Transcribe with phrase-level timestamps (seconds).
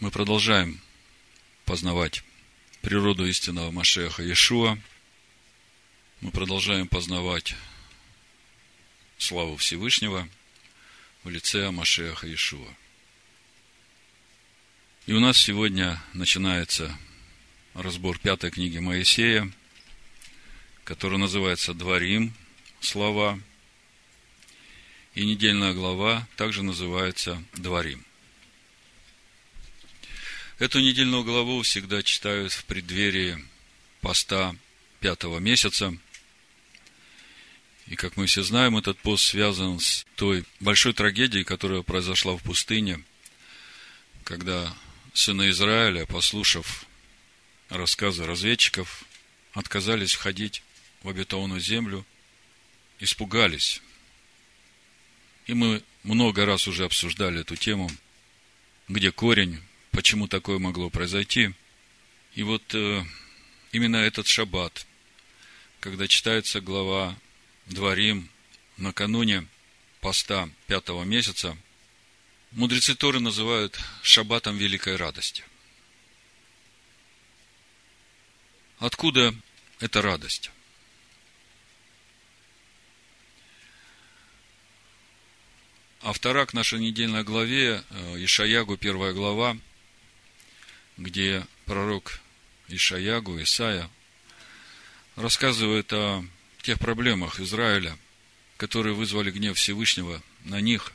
[0.00, 0.80] Мы продолжаем
[1.66, 2.24] познавать
[2.80, 4.78] природу истинного Машеха Иешуа.
[6.22, 7.54] Мы продолжаем познавать
[9.18, 10.26] славу Всевышнего
[11.22, 12.74] в лице Машеха Иешуа.
[15.04, 16.96] И у нас сегодня начинается
[17.74, 19.52] разбор пятой книги Моисея,
[20.82, 22.32] которая называется «Дворим.
[22.80, 23.38] Слова».
[25.14, 28.02] И недельная глава также называется «Дворим».
[30.60, 33.42] Эту недельную главу всегда читают в преддверии
[34.02, 34.54] поста
[35.00, 35.96] пятого месяца.
[37.86, 42.42] И, как мы все знаем, этот пост связан с той большой трагедией, которая произошла в
[42.42, 43.02] пустыне,
[44.22, 44.76] когда
[45.14, 46.84] сыны Израиля, послушав
[47.70, 49.04] рассказы разведчиков,
[49.54, 50.62] отказались входить
[51.02, 52.04] в обетованную землю,
[52.98, 53.80] испугались.
[55.46, 57.90] И мы много раз уже обсуждали эту тему,
[58.88, 61.54] где корень почему такое могло произойти.
[62.34, 63.04] И вот э,
[63.72, 64.86] именно этот шаббат,
[65.80, 67.16] когда читается глава
[67.66, 68.28] Дворим
[68.76, 69.46] накануне
[70.00, 71.56] поста пятого месяца,
[72.52, 75.44] мудрецы Торы называют шаббатом великой радости.
[78.78, 79.34] Откуда
[79.78, 80.50] эта радость?
[86.02, 89.58] Автора к нашей недельной главе, э, Ишаягу, первая глава,
[91.00, 92.20] где пророк
[92.68, 93.90] Ишаягу, Исаия,
[95.16, 96.24] рассказывает о
[96.62, 97.96] тех проблемах Израиля,
[98.58, 100.92] которые вызвали гнев Всевышнего на них.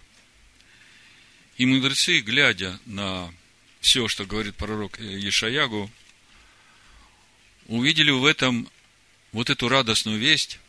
[1.58, 3.34] И мудрецы, глядя на
[3.82, 5.92] все, что говорит пророк Ишаягу,
[7.66, 8.70] увидели в этом
[9.32, 10.60] вот эту радостную весть,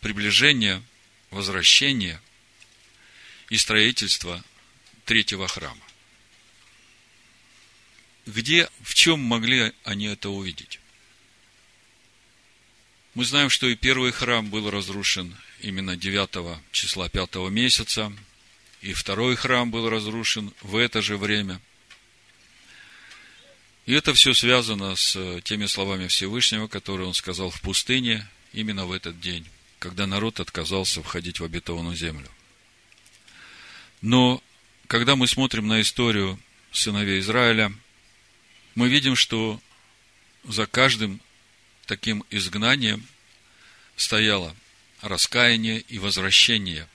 [0.00, 0.82] приближение,
[1.30, 2.20] возвращение
[3.50, 4.42] и строительство
[5.04, 5.87] третьего храма.
[8.28, 10.80] Где, в чем могли они это увидеть?
[13.14, 18.12] Мы знаем, что и первый храм был разрушен именно 9 числа 5 месяца,
[18.82, 21.58] и второй храм был разрушен в это же время.
[23.86, 28.92] И это все связано с теми словами Всевышнего, которые он сказал в пустыне именно в
[28.92, 29.46] этот день,
[29.78, 32.30] когда народ отказался входить в обетованную землю.
[34.02, 34.42] Но
[34.86, 36.38] когда мы смотрим на историю
[36.72, 37.72] сыновей Израиля–
[38.78, 39.60] мы видим, что
[40.44, 41.20] за каждым
[41.86, 43.04] таким изгнанием
[43.96, 44.54] стояло
[45.00, 46.88] раскаяние и возвращение.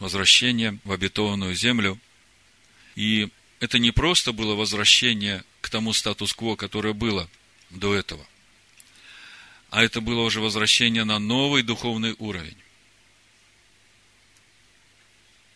[0.00, 1.98] Возвращение в обетованную землю.
[2.94, 7.30] И это не просто было возвращение к тому статус-кво, которое было
[7.70, 8.26] до этого,
[9.70, 12.58] а это было уже возвращение на новый духовный уровень,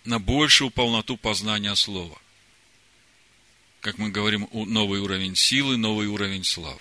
[0.06, 2.18] на большую полноту познания Слова
[3.84, 6.80] как мы говорим, новый уровень силы, новый уровень славы.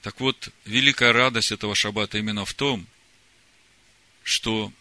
[0.00, 2.86] Так вот, великая радость этого шаббата именно в том,
[4.22, 4.72] что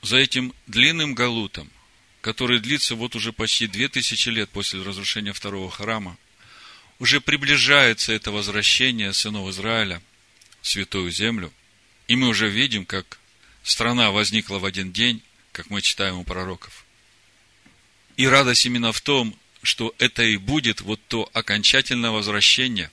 [0.00, 1.70] за этим длинным галутом,
[2.22, 6.16] который длится вот уже почти две тысячи лет после разрушения второго храма,
[6.98, 10.00] уже приближается это возвращение сынов Израиля
[10.62, 11.52] в Святую Землю.
[12.06, 13.20] И мы уже видим, как
[13.62, 15.22] страна возникла в один день,
[15.52, 16.86] как мы читаем у пророков.
[18.18, 22.90] И радость именно в том, что это и будет вот то окончательное возвращение,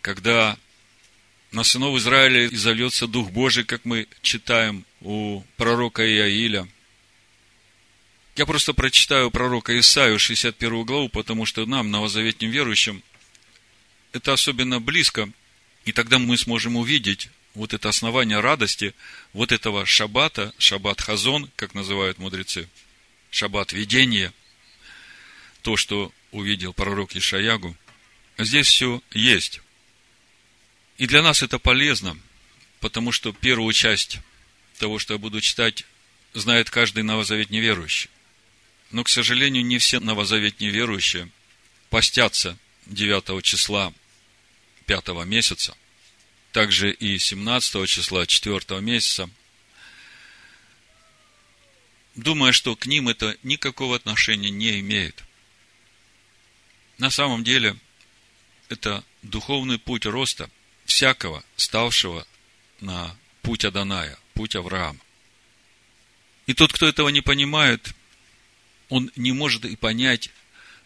[0.00, 0.56] когда
[1.50, 6.68] на сынов Израиля изольется Дух Божий, как мы читаем у пророка Иаиля.
[8.36, 13.02] Я просто прочитаю пророка Исаию, 61 главу, потому что нам, новозаветним верующим,
[14.12, 15.28] это особенно близко,
[15.84, 18.94] и тогда мы сможем увидеть вот это основание радости,
[19.32, 22.68] вот этого шаббата, шаббат хазон, как называют мудрецы–
[23.32, 24.32] шаббат видения,
[25.62, 27.76] то, что увидел пророк Ишаягу,
[28.38, 29.60] здесь все есть.
[30.98, 32.16] И для нас это полезно,
[32.80, 34.18] потому что первую часть
[34.78, 35.84] того, что я буду читать,
[36.34, 38.10] знает каждый новозавет неверующий.
[38.90, 41.28] Но, к сожалению, не все новозавет неверующие
[41.88, 43.92] постятся 9 числа
[44.86, 45.76] 5 месяца,
[46.52, 49.30] также и 17 числа 4 месяца–
[52.14, 55.22] думая, что к ним это никакого отношения не имеет.
[56.98, 57.76] На самом деле,
[58.68, 60.50] это духовный путь роста
[60.84, 62.26] всякого, ставшего
[62.80, 65.00] на путь Аданая, путь Авраама.
[66.46, 67.94] И тот, кто этого не понимает,
[68.88, 70.30] он не может и понять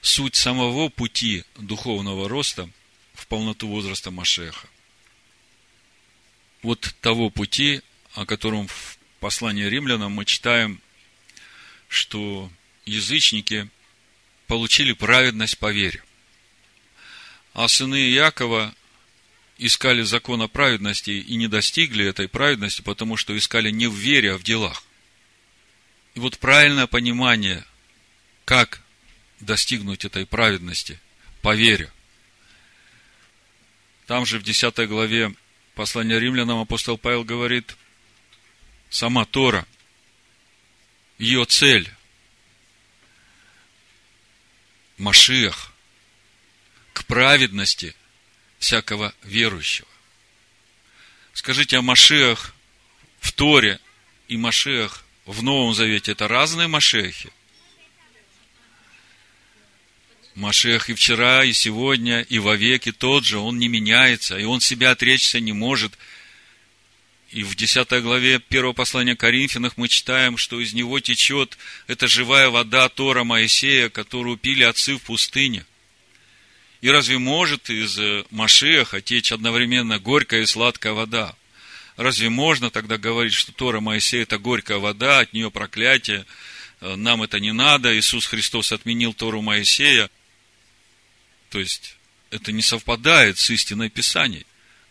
[0.01, 2.69] суть самого пути духовного роста
[3.15, 4.69] в полноту возраста Машеха.
[6.63, 7.83] Вот того пути,
[8.15, 10.81] о котором в послании римлянам мы читаем
[11.97, 12.51] что
[12.85, 13.69] язычники
[14.47, 16.03] получили праведность по вере.
[17.53, 18.75] А сыны Иакова
[19.59, 24.39] искали закона праведности и не достигли этой праведности, потому что искали не в вере, а
[24.39, 24.85] в делах.
[26.15, 27.65] И вот правильное понимание,
[28.45, 28.83] как
[29.41, 31.01] достигнуть этой праведности
[31.43, 31.91] по вере.
[34.07, 35.35] Там же в 10 главе
[35.75, 37.77] послания римлянам апостол Павел говорит,
[38.91, 39.67] сама Тора,
[41.19, 41.91] ее цель,
[44.99, 45.73] Машиах,
[46.93, 47.95] к праведности
[48.59, 49.89] всякого верующего.
[51.35, 52.55] Скажите, а Машиах
[53.21, 53.79] в Торе
[54.29, 57.31] и Машиах в Новом Завете это разные Машехи?
[60.35, 64.91] Машех и вчера, и сегодня, и вовеки тот же, он не меняется, и он себя
[64.91, 65.97] отречься не может.
[67.31, 72.51] И в 10 главе первого послания Коринфянах мы читаем, что из него течет эта живая
[72.51, 75.67] вода Тора Моисея, которую пили отцы в пустыне.
[76.81, 77.99] И разве может из
[78.31, 81.35] Машеха течь одновременно горькая и сладкая вода?
[81.97, 86.27] Разве можно тогда говорить, что Тора Моисея– это горькая вода, от нее проклятие,
[86.81, 90.11] нам это не надо, Иисус Христос отменил Тору Моисея–
[91.51, 91.97] то есть,
[92.31, 94.45] это не совпадает с истиной Писания.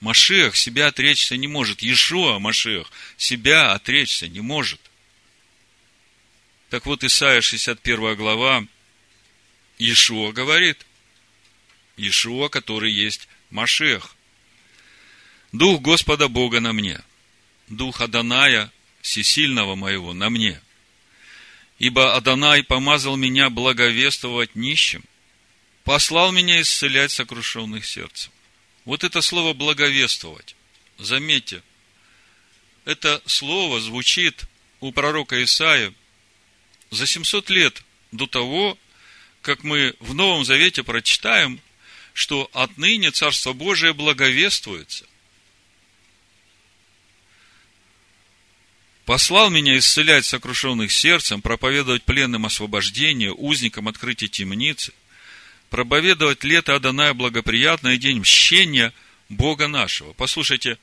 [0.05, 1.81] Машех себя отречься не может.
[1.81, 4.79] Иешуа Машех себя отречься не может.
[6.69, 8.67] Так вот, Исайя 61 глава,
[9.79, 10.85] Иешуа говорит,
[11.97, 14.15] Иешуа, который есть Машех.
[15.51, 17.01] Дух Господа Бога на мне,
[17.67, 18.71] Дух Аданая,
[19.01, 20.61] всесильного моего, на мне.
[21.79, 25.03] Ибо Адонай помазал меня благовествовать нищим,
[25.83, 28.31] послал меня исцелять сокрушенных сердцем.
[28.85, 30.55] Вот это слово благовествовать.
[30.99, 31.63] Заметьте,
[32.85, 34.45] это слово звучит
[34.79, 35.93] у пророка Исаия
[36.91, 38.77] за 700 лет до того,
[39.41, 41.59] как мы в Новом Завете прочитаем,
[42.13, 45.05] что отныне Царство Божие благовествуется.
[49.05, 54.93] Послал меня исцелять сокрушенных сердцем, проповедовать пленным освобождение, узникам открытие темницы–
[55.69, 58.93] проповедовать лето Адоная благоприятное, день мщения
[59.29, 60.13] Бога нашего.
[60.13, 60.77] Послушайте,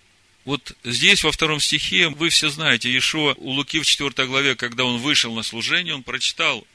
[0.45, 4.85] вот здесь, во втором стихе, вы все знаете, Иешуа у Луки в 4 главе, когда
[4.85, 6.67] он вышел на служение, он прочитал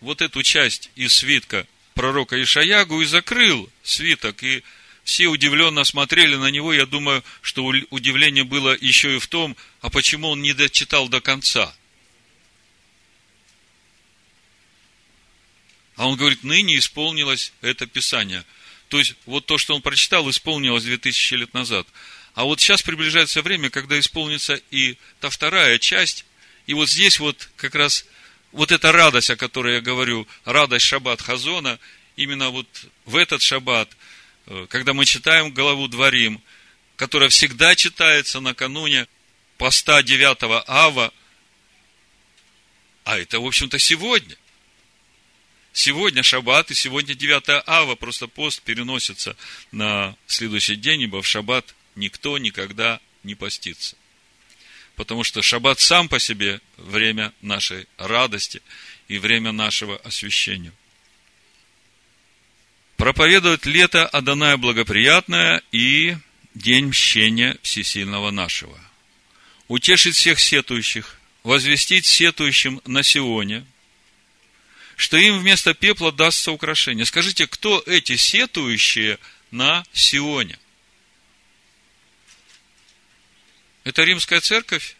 [0.00, 4.62] вот эту часть из свитка пророка Ишаягу и закрыл свиток, и
[5.04, 6.72] все удивленно смотрели на него.
[6.72, 11.20] Я думаю, что удивление было еще и в том, а почему он не дочитал до
[11.20, 11.74] конца–
[15.96, 18.44] А он говорит, ныне исполнилось это Писание.
[18.88, 21.86] То есть, вот то, что он прочитал, исполнилось 2000 лет назад.
[22.34, 26.24] А вот сейчас приближается время, когда исполнится и та вторая часть.
[26.66, 28.04] И вот здесь вот как раз
[28.50, 31.78] вот эта радость, о которой я говорю, радость шаббат Хазона,
[32.16, 32.66] именно вот
[33.04, 33.88] в этот шаббат,
[34.46, 36.40] э, когда мы читаем главу Дворим,
[36.96, 39.06] которая всегда читается накануне
[39.58, 41.12] поста 9 ава,
[43.04, 44.36] а это, в общем-то, сегодня.
[45.76, 49.36] Сегодня шаббат, и сегодня 9 ава, просто пост переносится
[49.72, 53.96] на следующий день, ибо в шаббат никто никогда не постится.
[54.94, 58.62] Потому что шаббат сам по себе время нашей радости
[59.08, 60.72] и время нашего освящения.
[62.96, 66.16] Проповедовать лето Адоная благоприятное и
[66.54, 68.78] день мщения всесильного нашего.
[69.66, 73.66] Утешить всех сетующих, возвестить сетующим на Сионе–
[74.96, 77.04] что им вместо пепла дастся украшение.
[77.04, 79.18] Скажите, кто эти сетующие
[79.50, 80.58] на Сионе?
[83.84, 84.96] Это римская церковь?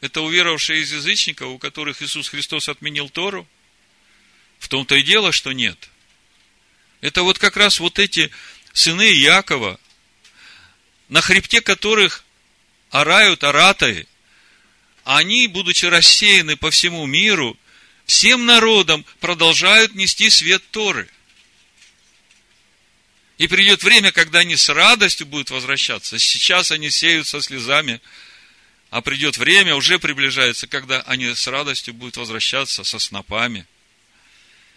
[0.00, 3.46] Это уверовавшие из язычников, у которых Иисус Христос отменил Тору?
[4.58, 5.90] В том-то и дело, что нет.
[7.00, 8.30] Это вот как раз вот эти
[8.72, 9.78] сыны Якова,
[11.08, 12.24] на хребте которых
[12.90, 14.06] орают аратаи,
[15.04, 17.58] они, будучи рассеяны по всему миру,
[18.10, 21.08] всем народам продолжают нести свет Торы.
[23.38, 26.18] И придет время, когда они с радостью будут возвращаться.
[26.18, 28.00] Сейчас они сеют со слезами,
[28.90, 33.64] а придет время, уже приближается, когда они с радостью будут возвращаться со снопами.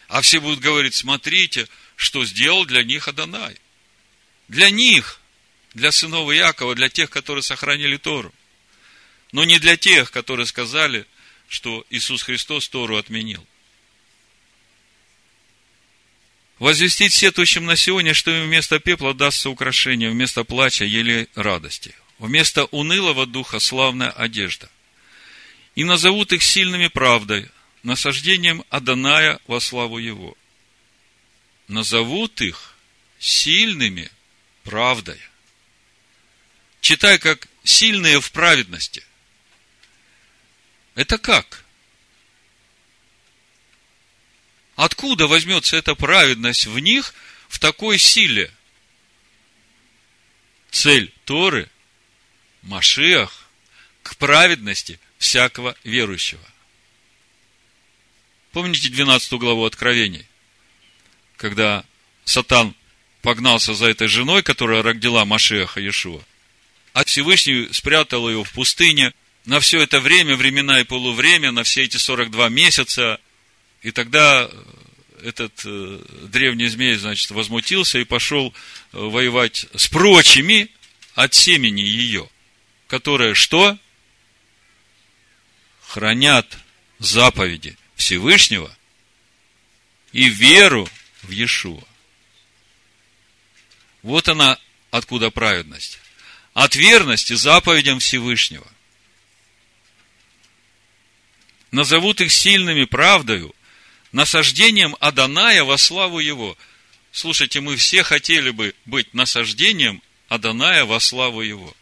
[0.09, 3.57] А все будут говорить, смотрите, что сделал для них Адонай.
[4.47, 5.19] Для них,
[5.73, 8.31] для сынов Якова, для тех, которые сохранили Тору.
[9.31, 11.07] Но не для тех, которые сказали,
[11.53, 13.45] что Иисус Христос Тору отменил.
[16.57, 22.65] Возвестить сетующим на сегодня, что им вместо пепла дастся украшение, вместо плача еле радости, вместо
[22.65, 24.67] унылого духа славная одежда.
[25.75, 27.51] И назовут их сильными правдой,
[27.83, 30.35] насаждением Аданая во славу Его.
[31.67, 32.75] назовут их
[33.19, 34.09] сильными
[34.63, 35.21] правдой.
[36.81, 39.03] Читай, как сильные в праведности.
[40.95, 41.63] Это как?
[44.75, 47.13] Откуда возьмется эта праведность в них
[47.47, 48.51] в такой силе?
[50.71, 51.69] Цель Торы–
[52.63, 53.47] Машиах
[54.01, 56.43] к праведности всякого верующего.
[58.51, 60.25] Помните 12 главу Откровений?
[61.37, 61.85] Когда
[62.25, 62.75] Сатан
[63.21, 66.23] погнался за этой женой, которая родила Машеха Иешуа,
[66.93, 69.13] а Всевышний спрятал ее в пустыне
[69.45, 73.19] на все это время, времена и полувремя, на все эти 42 месяца.
[73.81, 74.49] И тогда
[75.21, 80.69] этот э, древний змей, значит, возмутился и пошел э, воевать с прочими
[81.15, 82.29] от семени ее,
[82.87, 83.77] которые что?
[85.87, 86.57] Хранят
[86.99, 88.75] заповеди Всевышнего
[90.11, 90.89] и веру
[91.21, 91.83] в Иешуа.
[94.01, 94.57] Вот она
[94.91, 95.99] откуда праведность.
[96.53, 98.67] От верности заповедям Всевышнего.
[101.73, 103.53] Назовут их сильными правдою,
[104.11, 106.55] насаждением Аданая во славу его.
[107.11, 111.75] Слушайте, мы все хотели бы быть насаждением Аданая во славу его.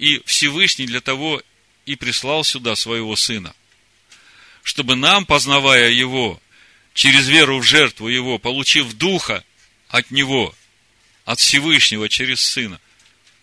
[0.00, 1.40] И Всевышний для того
[1.86, 3.54] и прислал сюда своего сына,
[4.64, 6.42] чтобы нам, познавая его,
[6.92, 9.44] через веру в жертву его, получив духа
[9.86, 10.52] от него,
[11.24, 12.80] от Всевышнего через сына,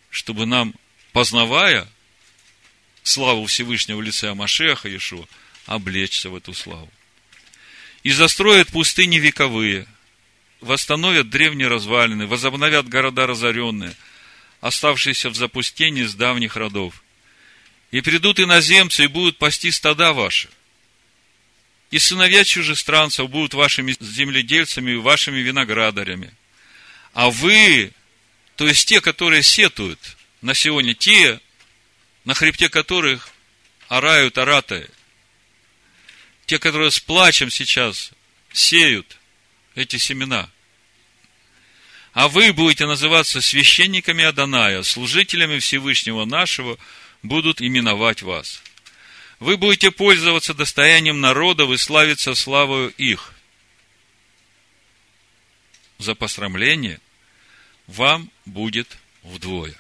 [0.10, 0.76] чтобы нам,
[1.14, 1.88] познавая
[3.04, 5.26] славу Всевышнего в лице Амашеха Иешуа,
[5.76, 6.92] облечься в эту славу.
[8.04, 9.88] И застроят пустыни вековые,
[10.60, 13.96] восстановят древние развалины, возобновят города разоренные,
[14.60, 17.04] оставшиеся в запустении с давних родов.
[17.92, 20.50] И придут иноземцы и будут пасти стада ваши.
[21.90, 26.34] И сыновья чужестранцев будут вашими земледельцами и вашими виноградарями.
[27.14, 27.92] А вы
[28.62, 30.00] то есть те, которые сетуют
[30.42, 31.40] на сегодня, те,
[32.26, 33.30] на хребте которых
[33.88, 34.88] орают оратые,
[36.52, 38.12] те, которые с плачем сейчас
[38.52, 39.18] сеют
[39.74, 40.50] эти семена.
[42.12, 46.78] А вы будете называться священниками Аданая, служителями Всевышнего нашего
[47.24, 48.62] будут именовать вас.
[49.40, 53.34] Вы будете пользоваться достоянием народов и славиться славою их.
[56.00, 57.00] За посрамление–
[57.88, 59.76] вам будет вдвое.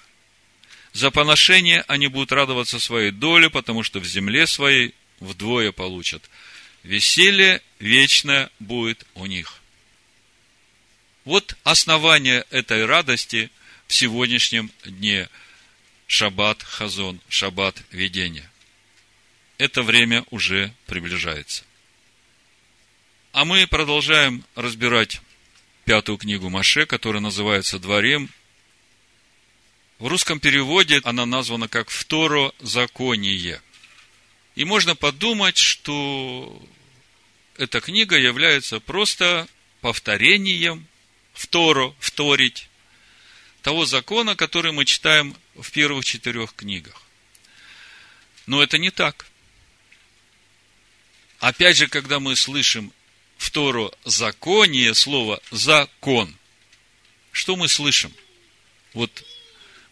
[0.94, 6.30] За поношение они будут радоваться своей доле, потому что в земле своей вдвое получат.
[6.84, 9.62] Веселье вечное будет у них.
[11.26, 13.52] Вот основание этой радости
[13.88, 15.30] в сегодняшнем дне.
[16.08, 18.52] Шаббат Хазон, Шаббат Видения.
[19.58, 21.64] Это время уже приближается.
[23.32, 25.22] А мы продолжаем разбирать
[25.86, 28.30] пятую книгу Маше, которая называется «Дворем».
[30.00, 33.62] В русском переводе она названа как «Второ законие».
[34.62, 36.62] И можно подумать, что
[37.58, 39.48] эта книга является просто
[39.80, 40.86] повторением,
[41.34, 42.70] второ, вторить,
[43.64, 47.02] того закона, который мы читаем в первых четырех книгах.
[48.46, 49.26] Но это не так.
[51.40, 52.94] Опять же, когда мы слышим
[53.40, 56.38] Второ законие, слово закон.
[57.32, 58.14] Что мы слышим?
[58.94, 59.24] Вот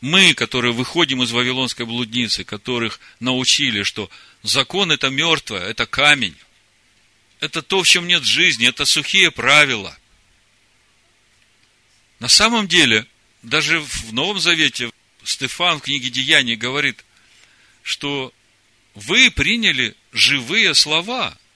[0.02, 4.10] мы, которые выходим из Вавилонской блудницы, которых научили, что
[4.44, 6.36] закон это мертвое, это камень,
[7.40, 9.98] это то, в чем нет жизни, это сухие правила.
[12.20, 13.06] На самом деле,
[13.44, 14.92] даже в Новом Завете
[15.24, 17.04] Стефан в книге Деяний говорит,
[17.84, 18.34] что
[18.96, 21.38] вы приняли живые слова–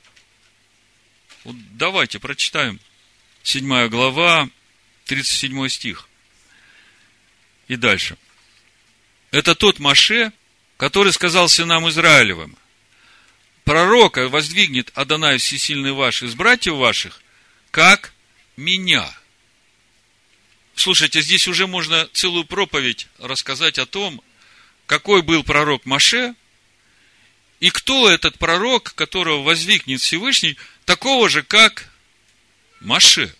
[1.43, 2.79] вот давайте прочитаем.
[3.43, 4.47] Седьмая глава,
[5.05, 6.07] 37 стих.
[7.67, 8.17] И дальше.
[9.33, 10.31] Это тот Маше,
[10.77, 12.55] который сказал сынам Израилевым,
[13.63, 17.19] пророка воздвигнет Адонай Всесильный ваш из братьев ваших,
[17.71, 18.13] как
[18.57, 19.11] меня.
[20.75, 24.21] Слушайте, здесь уже можно целую проповедь рассказать о том,
[24.85, 26.35] какой был пророк Маше,
[27.59, 31.91] и кто этот пророк, которого воздвигнет Всевышний– такого же, как
[32.81, 33.35] Маше.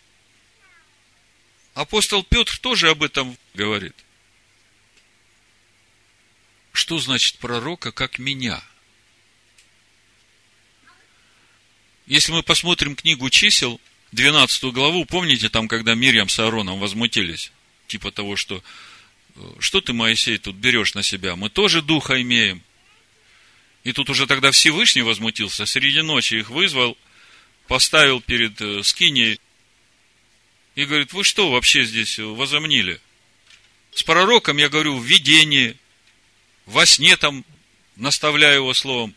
[1.75, 3.95] Апостол Петр тоже об этом говорит.
[6.74, 8.62] Что значит пророка, как меня?
[12.06, 13.80] Если мы посмотрим книгу чисел,
[14.12, 17.51] 12 главу, помните там, когда Мирьям с Аароном возмутились?
[17.88, 18.62] Типа того, что
[19.60, 21.36] что ты, Моисей, тут берешь на себя?
[21.36, 22.62] Мы тоже духа имеем.
[23.84, 26.98] И тут уже тогда Всевышний возмутился, среди ночи их вызвал–
[27.68, 29.39] поставил перед э, скиней
[30.75, 33.00] и говорит, вы что вообще здесь возомнили?
[33.94, 35.77] С пророком я говорю в видении,
[36.65, 37.46] во сне там
[37.96, 39.15] наставляю его словом.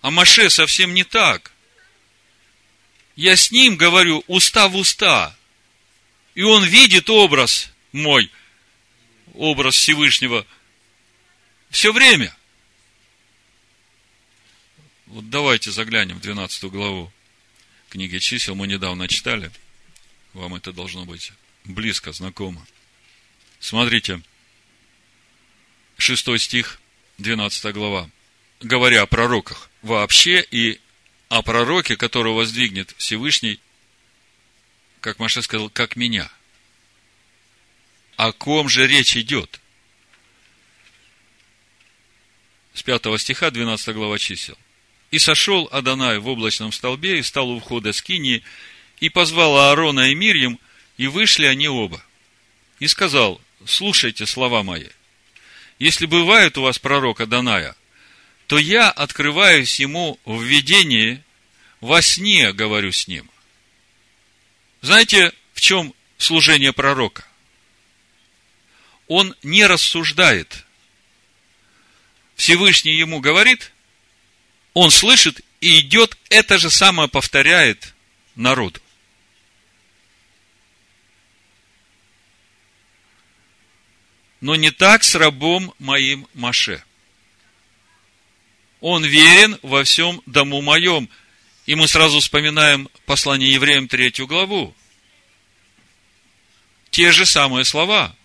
[0.00, 1.52] А Маше совсем не так.
[3.14, 5.36] Я с ним говорю уста в уста.
[6.34, 8.30] И он видит образ мой,
[9.34, 10.46] образ Всевышнего
[11.72, 12.34] все время.
[15.06, 17.12] Вот давайте заглянем в 12 главу
[17.88, 18.54] книги чисел.
[18.54, 19.50] Мы недавно читали.
[20.32, 21.32] Вам это должно быть
[21.64, 22.66] близко, знакомо.
[23.58, 24.22] Смотрите,
[26.02, 26.80] 6 стих,
[27.18, 28.10] 12 глава.
[28.60, 30.80] Говоря о пророках вообще и
[31.28, 33.60] о пророке, которого воздвигнет Всевышний,
[35.00, 36.30] как Маша сказал, как меня.
[38.16, 39.60] О ком же речь идет?
[42.74, 44.58] С 5 стиха, 12 глава чисел.
[45.12, 48.42] И сошел Адонай в облачном столбе и стал у входа скинии,
[48.98, 50.58] и позвал Аарона и Мирьям,
[50.96, 52.04] и вышли они оба.
[52.80, 54.88] И сказал, слушайте слова мои.
[55.82, 57.74] Если бывает у вас пророк Адоная,
[58.46, 61.20] то я открываюсь ему в видении,
[61.80, 63.28] во сне говорю с ним.
[64.80, 67.26] Знаете, в чем служение пророка?
[69.08, 70.64] Он не рассуждает.
[72.36, 73.72] Всевышний ему говорит,
[74.74, 77.92] он слышит и идет, это же самое повторяет
[78.36, 78.80] народу.
[84.42, 86.82] Но не так с рабом моим Маше.
[88.80, 91.08] Он верен во всем дому моем.
[91.64, 94.74] И мы сразу вспоминаем послание евреям третью главу.
[96.90, 98.16] Те же самые слова.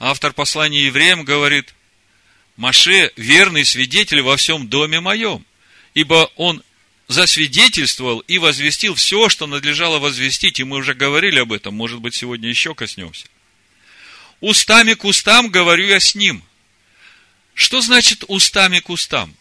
[0.00, 1.72] Автор послания евреям говорит,
[2.56, 5.46] Маше верный свидетель во всем доме моем,
[5.94, 6.60] ибо он
[7.06, 12.16] засвидетельствовал и возвестил все, что надлежало возвестить, и мы уже говорили об этом, может быть,
[12.16, 13.28] сегодня еще коснемся.
[14.42, 16.44] Устами к устам говорю я с ним.
[17.54, 19.34] Что значит устами к устам?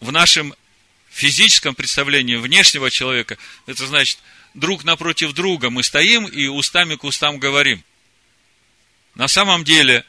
[0.00, 0.54] В нашем
[1.08, 4.18] физическом представлении внешнего человека, это значит,
[4.52, 7.82] друг напротив друга мы стоим и устами к устам говорим–
[9.16, 10.04] на самом деле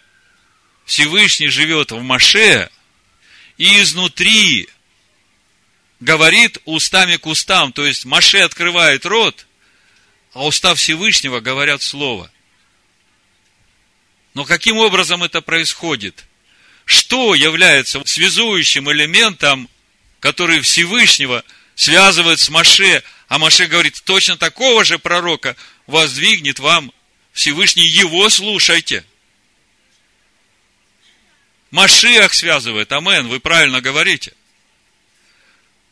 [0.85, 2.69] Всевышний живет в Маше
[3.57, 4.67] и изнутри
[6.01, 7.71] говорит устами к устам.
[7.71, 9.46] То есть Маше открывает рот,
[10.37, 12.31] а уста Всевышнего говорят слово.
[14.35, 16.25] Но каким образом это происходит?
[16.85, 19.67] Что является связующим элементом,
[20.19, 25.55] который Всевышнего связывает с Маше, а Маше говорит, точно такого же пророка
[25.87, 26.93] воздвигнет вам
[27.33, 29.03] Всевышний его слушайте.
[31.71, 32.91] Машиах связывает.
[32.91, 34.33] Амен, вы правильно говорите.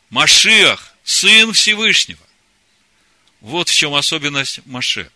[0.08, 2.25] Машиах, сын Всевышнего.
[3.46, 5.08] Вот в чем особенность Маше.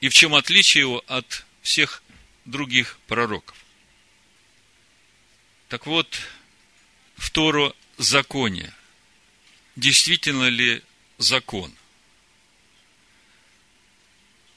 [0.00, 2.02] И в чем отличие его от всех
[2.44, 3.56] других пророков.
[5.68, 6.20] Так вот,
[7.16, 8.74] второ законие.
[9.76, 10.82] Действительно ли
[11.18, 11.72] закон–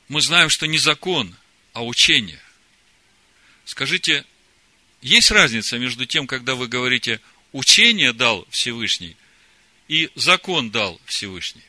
[0.07, 1.35] мы знаем, что не закон,
[1.73, 2.41] а учение.
[3.65, 4.25] Скажите,
[5.03, 9.15] есть разница между тем, когда вы говорите, учение дал Всевышний
[9.87, 11.61] и закон дал Всевышний?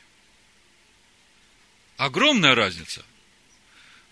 [1.99, 3.03] Огромная разница.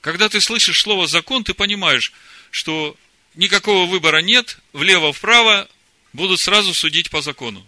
[0.01, 2.11] Когда ты слышишь слово закон, ты понимаешь,
[2.51, 2.97] что
[3.35, 5.69] никакого выбора нет, влево-вправо
[6.11, 7.65] будут сразу судить по закону.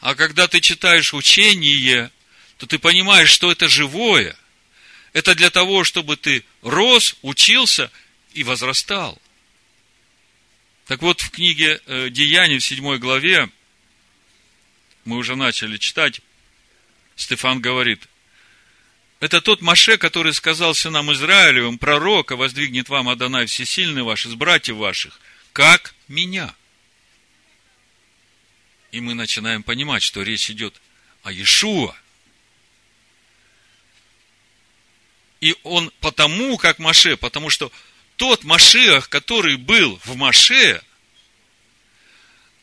[0.00, 2.10] А когда ты читаешь учение,
[2.56, 4.36] то ты понимаешь, что это живое,
[5.12, 7.88] это для того, чтобы ты рос, учился
[8.34, 9.22] и возрастал.
[10.88, 13.48] Так вот, в книге э, Деяний, в седьмой главе,
[15.04, 16.20] мы уже начали читать,
[17.14, 18.08] Стефан говорит,
[19.22, 24.74] это тот Маше, который сказал сынам Израилевым, пророка воздвигнет вам Адонай всесильный ваш из братьев
[24.74, 25.20] ваших,
[25.52, 26.52] как меня.
[28.90, 30.74] И мы начинаем понимать, что речь идет
[31.22, 31.94] о Иешуа,
[35.40, 37.70] И он потому, как Маше, потому что
[38.16, 40.82] тот Машиах, который был в Маше,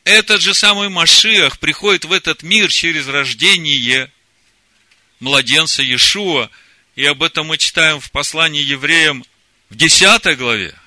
[0.03, 4.11] этот же самый Машиах приходит в этот мир через рождение
[5.19, 6.49] младенца Иешуа.
[6.95, 9.23] И об этом мы читаем в послании евреям
[9.69, 10.77] в 10 главе.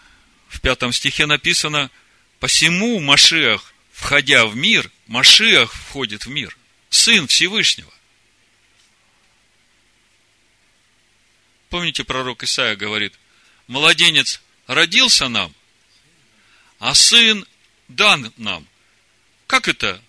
[0.49, 1.91] В пятом стихе написано,
[2.41, 6.57] «Посему Машиах, входя в мир, Машиах входит в мир,
[6.91, 7.93] Сын Всевышнего».
[11.71, 13.15] Помните, пророк Исаия говорит,
[13.67, 15.55] младенец родился нам,
[16.79, 17.47] а сын
[17.89, 18.67] дан нам.
[19.47, 20.03] Как это?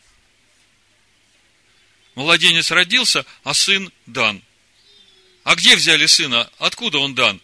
[2.16, 4.42] Младенец родился, а сын дан.
[5.44, 6.50] А где взяли сына?
[6.58, 7.42] Откуда он дан?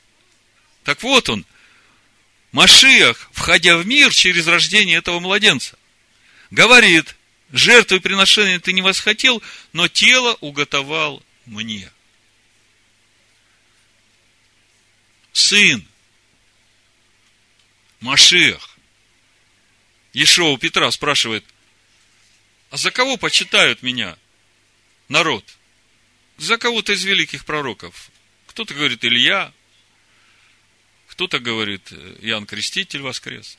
[0.83, 1.45] Так вот он,
[2.51, 5.77] Машиах, входя в мир через рождение этого младенца,
[6.51, 7.15] говорит,
[7.51, 9.41] жертву и приношение ты не восхотел,
[9.73, 11.91] но тело уготовал мне.
[15.33, 15.85] Сын,
[17.99, 18.77] Машиах.
[20.13, 21.45] Ешоу Петра спрашивает,
[22.71, 24.17] а за кого почитают меня
[25.09, 25.45] народ?
[26.37, 28.09] За кого-то из великих пророков.
[28.47, 29.53] Кто-то говорит Илья,
[31.07, 31.91] кто-то говорит
[32.21, 33.57] Иоанн Креститель воскрес.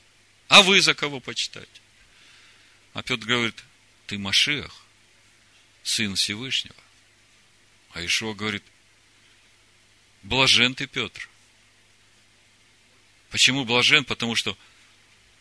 [0.49, 1.69] А вы за кого почитаете?
[2.95, 3.63] А Петр говорит,
[4.07, 4.85] ты Машиах,
[5.83, 6.75] сын Всевышнего.
[7.93, 8.65] А Ишуа говорит,
[10.23, 11.29] блажен ты, Петр.
[13.31, 14.05] Почему блажен?
[14.05, 14.57] Потому что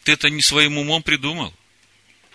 [0.04, 1.54] ты это не своим умом придумал.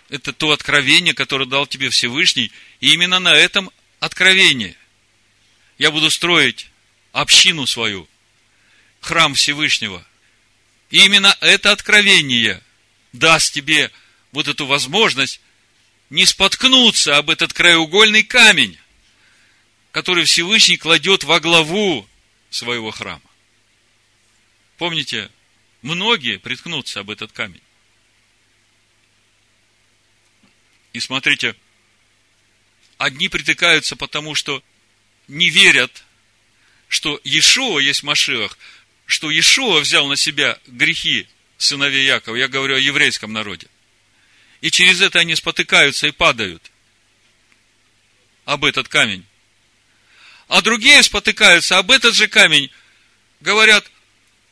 [0.09, 2.51] Это то откровение, которое дал тебе Всевышний.
[2.79, 4.75] И именно на этом откровении
[5.77, 6.69] я буду строить
[7.11, 8.07] общину свою,
[9.01, 10.05] храм Всевышнего.
[10.91, 12.61] И именно это откровение
[13.13, 13.91] даст тебе
[14.31, 15.41] вот эту возможность
[16.09, 18.77] не споткнуться об этот краеугольный камень,
[19.91, 22.07] который Всевышний кладет во главу
[22.49, 23.21] своего храма.
[24.77, 25.31] Помните,
[25.81, 27.61] многие приткнутся об этот камень.
[30.95, 31.57] И смотрите,
[32.97, 34.63] одни притыкаются потому, что
[35.27, 36.05] не верят,
[36.87, 38.57] что Иешуа есть Машиах,
[39.05, 41.27] что Иешуа взял на себя грехи
[41.57, 42.37] сыновей Якова.
[42.37, 43.67] Я говорю о еврейском народе.
[44.61, 46.71] И через это они спотыкаются и падают
[48.45, 49.25] об этот камень.
[50.47, 52.71] А другие спотыкаются об этот же камень,
[53.41, 53.85] говорят,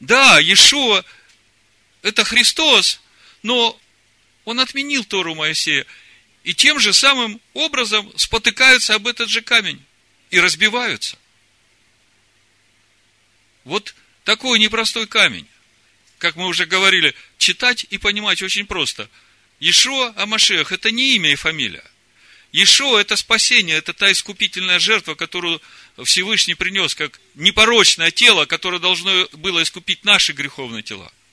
[0.02, 1.06] да, Иешуа
[2.02, 3.00] это Христос,
[3.44, 3.80] но
[4.44, 5.86] он отменил Тору Моисея,
[6.44, 9.84] и тем же самым образом спотыкаются об этот же камень
[10.30, 11.18] и разбиваются.
[13.64, 15.48] Вот такой непростой камень.
[16.18, 19.10] Как мы уже говорили, читать и понимать очень просто.
[19.60, 21.84] Ишуа Амашех– это не имя и фамилия.
[22.52, 25.62] Ишуа– это спасение, это та искупительная жертва, которую
[26.04, 31.12] Всевышний принес, как непорочное тело, которое должно было искупить наши греховные тела–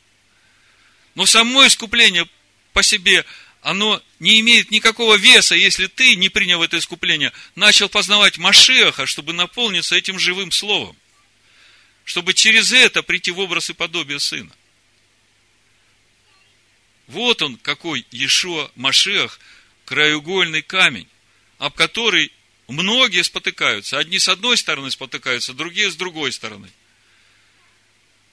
[1.15, 2.27] но само искупление
[2.73, 3.25] по себе,
[3.63, 9.33] оно не имеет никакого веса, если ты, не приняв это искупление, начал познавать Машеха, чтобы
[9.33, 10.97] наполниться этим живым словом.
[12.05, 14.51] Чтобы через это прийти в образ и подобие Сына.
[17.07, 19.39] Вот он, какой Иешуа Машех,
[19.85, 21.09] краеугольный камень,
[21.59, 22.33] об который
[22.69, 23.99] многие спотыкаются.
[23.99, 26.71] Одни с одной стороны спотыкаются, другие с другой стороны.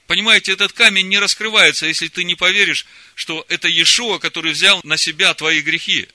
[0.07, 4.95] Понимаете, этот камень не раскрывается, если ты не поверишь, что это Иешуа, который взял на
[4.95, 6.07] себя твои грехи.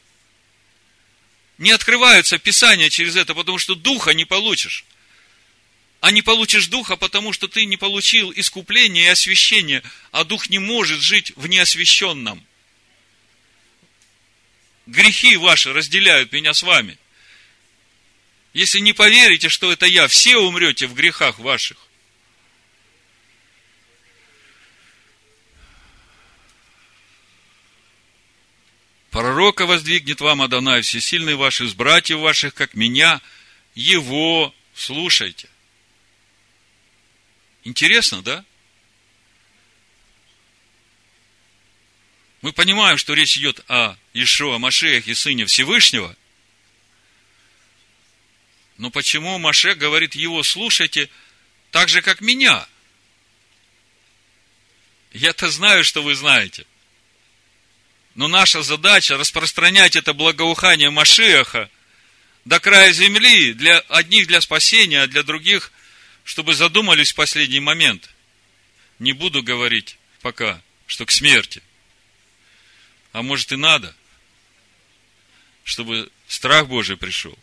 [1.59, 4.87] Не открывается Писание через это, потому что духа не получишь.
[6.01, 10.59] А не получишь духа, потому что ты не получил искупление и освящение, а дух не
[10.59, 12.45] может жить в неосвященном.
[14.87, 16.99] Грехи ваши разделяют меня с вами.
[18.55, 21.77] Если не поверите, что это я, все умрете в грехах ваших.
[29.13, 33.21] Пророка воздвигнет вам Адонай Всесильный ваш из братьев ваших, как меня,
[33.75, 35.51] его слушайте.
[37.63, 38.43] Интересно, да?
[42.41, 46.17] Мы понимаем, что речь идет о Ишуа, Машеях Сыне Всевышнего.
[48.79, 51.11] Но почему Маше говорит его, слушайте,
[51.71, 52.67] так же, как меня?
[55.13, 56.67] Я-то знаю, что вы знаете.
[58.15, 61.71] Но наша задача распространять это благоухание Машиаха
[62.45, 65.73] до края земли, для одних для спасения, а для других,
[66.25, 68.11] чтобы задумались в последний момент.
[68.99, 71.63] Не буду говорить пока, что к смерти.
[73.13, 73.95] А может и надо,
[75.65, 77.39] чтобы страх Божий пришел.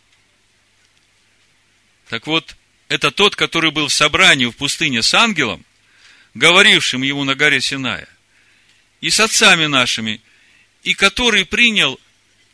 [2.08, 2.56] Так вот,
[2.88, 5.64] это тот, который был в собрании в пустыне с ангелом,
[6.34, 8.08] говорившим ему на горе Синая,
[9.00, 10.20] и с отцами нашими,
[10.82, 11.98] и который принял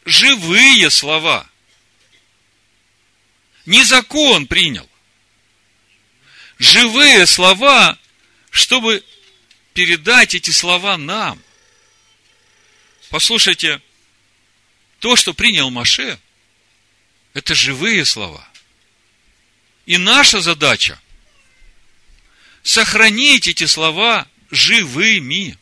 [0.05, 1.49] живые слова.
[3.65, 4.89] Не закон принял.
[6.59, 7.99] Живые слова,
[8.51, 9.05] чтобы
[9.75, 11.43] передать эти слова нам.
[13.11, 13.81] Послушайте,
[15.01, 16.19] то, что принял Маше,
[17.35, 18.49] это живые слова.
[19.85, 21.01] И наша задача
[22.63, 25.57] сохранить эти слова живыми.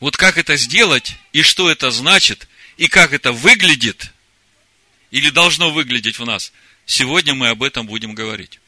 [0.00, 4.10] Вот как это сделать, и что это значит, и как это выглядит,
[5.10, 6.52] или должно выглядеть в нас,
[6.86, 8.58] сегодня мы об этом будем говорить.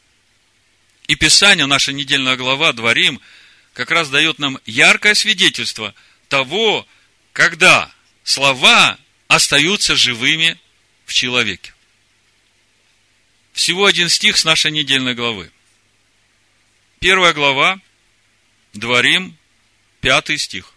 [1.09, 3.21] И Писание, наша недельная глава, Дворим,
[3.73, 5.95] как раз дает нам яркое свидетельство
[6.29, 6.87] того,
[7.33, 7.91] когда
[8.25, 10.59] слова остаются живыми
[11.07, 11.73] в человеке.
[13.55, 15.51] Всего один стих с нашей недельной главы.
[17.01, 17.81] Первая глава,
[18.75, 19.37] Дворим,
[20.01, 20.75] пятый стих.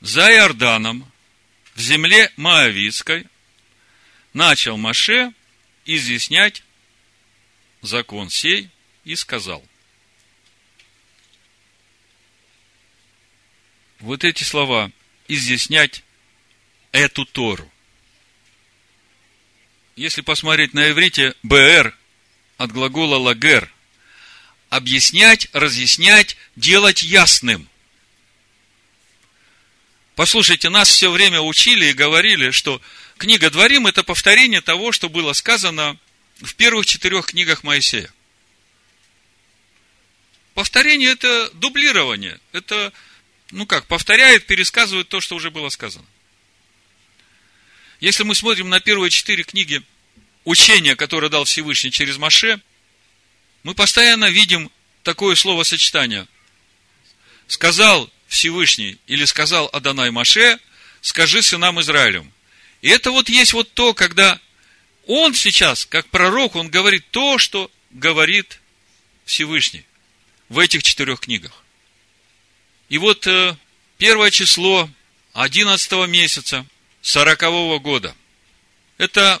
[0.00, 1.10] За Иорданом,
[1.74, 3.26] в земле Моавицкой,
[4.32, 5.32] начал Маше
[5.84, 6.62] изъяснять
[7.82, 8.70] закон сей
[9.04, 9.66] и сказал.
[14.00, 14.92] Вот эти слова
[15.26, 16.04] изъяснять
[16.92, 17.70] эту Тору.
[19.96, 21.96] Если посмотреть на иврите, БР
[22.56, 23.72] от глагола лагер.
[24.70, 27.68] Объяснять, разъяснять, делать ясным.
[30.18, 32.82] Послушайте, нас все время учили и говорили, что
[33.18, 35.96] книга Дворим– это повторение того, что было сказано
[36.40, 38.12] в первых четырех книгах Моисея.
[40.54, 42.40] Повторение– это дублирование.
[42.50, 42.92] Это,
[43.52, 46.06] ну как, повторяет, пересказывает то, что уже было сказано.
[48.00, 49.84] Если мы смотрим на первые четыре книги
[50.44, 52.60] учения, которое дал Всевышний через Маше,
[53.62, 54.68] мы постоянно видим
[55.04, 56.26] такое словосочетание.
[57.46, 60.58] Сказал Всевышний или сказал Адонай Маше,
[61.00, 62.32] скажи сынам Израилем.
[62.80, 64.38] И это вот есть вот то, когда
[65.06, 68.60] он сейчас, как пророк, он говорит то, что говорит
[69.24, 69.84] Всевышний
[70.48, 71.64] в этих четырех книгах.
[72.88, 73.56] И вот э,
[73.96, 74.88] первое число
[75.34, 76.64] 11 месяца–
[77.08, 78.14] сорокового года.
[78.98, 79.40] Это,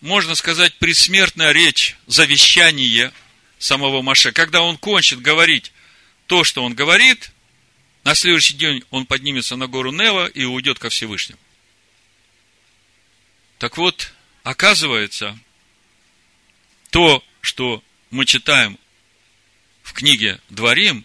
[0.00, 3.12] можно сказать, предсмертная речь, завещание
[3.58, 4.32] самого Маше.
[4.32, 5.72] Когда он кончит говорить
[6.26, 7.32] то, что он говорит,
[8.04, 11.40] на следующий день он поднимется на гору Нева и уйдет ко Всевышнему.
[13.58, 15.38] Так вот, оказывается,
[16.90, 18.78] то, что мы читаем
[19.82, 21.04] в книге Дворим,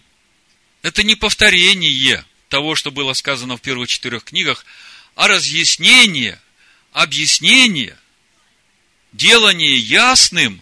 [0.81, 4.65] это не повторение того, что было сказано в первых четырех книгах,
[5.15, 6.39] а разъяснение,
[6.93, 7.97] объяснение,
[9.11, 10.61] делание ясным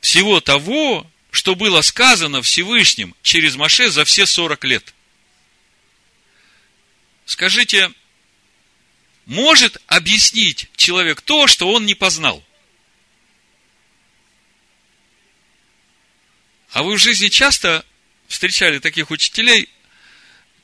[0.00, 4.94] всего того, что было сказано Всевышним через Маше за все 40 лет.
[7.24, 7.92] Скажите,
[9.26, 12.44] может объяснить человек то, что он не познал?
[16.70, 17.84] А вы в жизни часто
[18.28, 19.68] встречали таких учителей,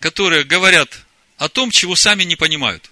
[0.00, 2.90] которые говорят о том, чего сами не понимают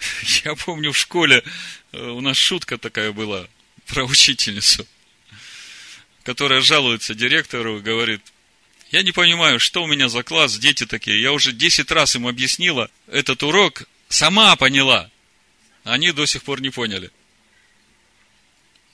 [0.44, 1.44] –Я помню в школе
[1.92, 3.48] э, у нас шутка такая была
[3.86, 4.86] про учительницу,
[6.22, 8.22] которая жалуется директору и говорит,
[8.90, 11.20] я не понимаю, что у меня за класс, дети такие.
[11.20, 15.10] Я уже 10 раз им объяснила этот урок, сама поняла.
[15.84, 17.10] Они до сих пор не поняли.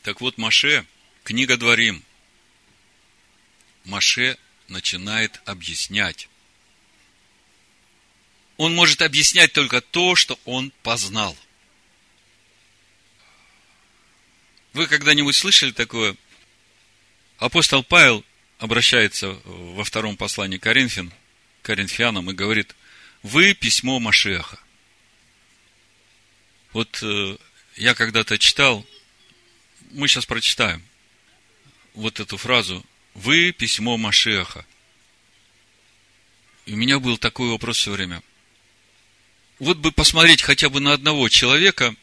[0.03, 0.87] Так вот, Маше,
[1.25, 2.03] книга Дворим.
[3.85, 6.29] Маше начинает объяснять
[8.57, 11.37] он может объяснять только то, что он познал.
[14.73, 16.17] Вы когда-нибудь слышали такое?
[17.39, 18.25] Апостол Павел
[18.59, 21.13] обращается во втором послании Коринфян,
[21.63, 22.75] Коринфянам и говорит,
[23.23, 24.59] вы письмо Машеха.
[26.73, 27.37] Вот э,
[27.77, 28.87] я когда-то читал,
[29.93, 30.83] мы сейчас прочитаем
[31.95, 34.67] вот эту фразу, вы письмо Машеха.
[36.67, 38.23] И у меня был такой вопрос все время–
[39.59, 41.95] вот бы посмотреть хотя бы на одного человека,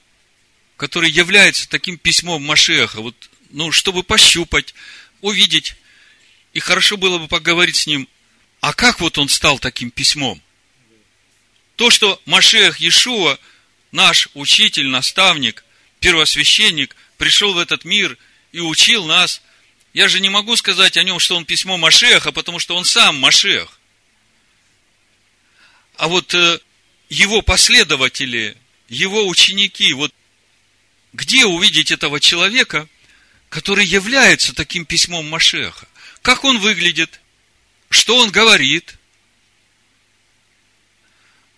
[0.78, 4.74] который является таким письмом Машеха, вот, ну, чтобы пощупать,
[5.22, 5.76] увидеть,
[6.54, 8.08] и хорошо было бы поговорить с ним,
[8.62, 10.42] а как вот он стал таким письмом?
[11.76, 13.40] То, что Машех Иешуа,
[13.92, 15.66] наш учитель, наставник,
[16.00, 18.18] первосвященник, пришел в этот мир
[18.52, 19.42] и учил нас,
[19.94, 23.18] я же не могу сказать о нем, что он письмо Машеха, потому что он сам
[23.18, 23.80] Машех.
[25.96, 26.60] А вот э,
[27.10, 28.58] его последователи,
[28.90, 30.14] его ученики, вот
[31.14, 32.88] где увидеть этого человека,
[33.50, 35.88] который является таким письмом Машеха?
[36.24, 37.22] Как он выглядит?
[37.92, 38.98] Что он говорит?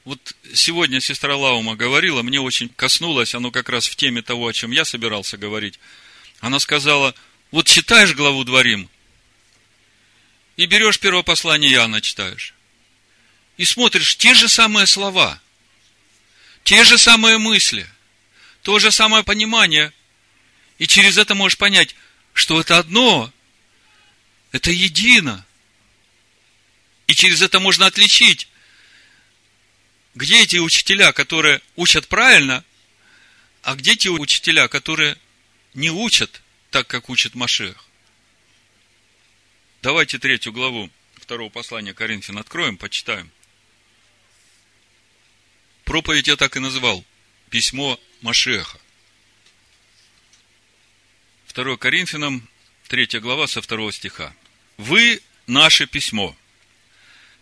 [0.04, 4.54] Вот сегодня сестра Лаума говорила, мне очень коснулось, оно как раз в теме того, о
[4.54, 5.80] чем я собирался говорить.
[6.42, 7.16] Она сказала,
[7.52, 8.90] вот читаешь главу Дворим,
[10.58, 12.54] и берешь первое послание Иоанна читаешь,
[13.56, 15.42] и смотришь те же самые слова–
[16.66, 17.88] те же самые мысли,
[18.64, 19.94] то же самое понимание.
[20.80, 21.96] И через это можешь понять,
[22.34, 23.32] что это одно,
[24.56, 25.46] это едино.
[27.08, 28.48] И через это можно отличить,
[30.16, 32.64] где эти учителя, которые учат правильно,
[33.64, 35.18] а где те учителя, которые
[35.74, 36.42] не учат
[36.72, 37.84] так, как учит Машех.
[39.82, 43.30] Давайте третью главу второго послания Коринфян откроем, почитаем.
[45.84, 47.04] Проповедь я так и назвал.
[47.50, 48.80] Письмо Машеха.
[51.54, 52.48] 2 Коринфянам,
[52.88, 54.34] 3 глава, со 2 стиха.
[54.78, 56.36] «Вы– наше письмо,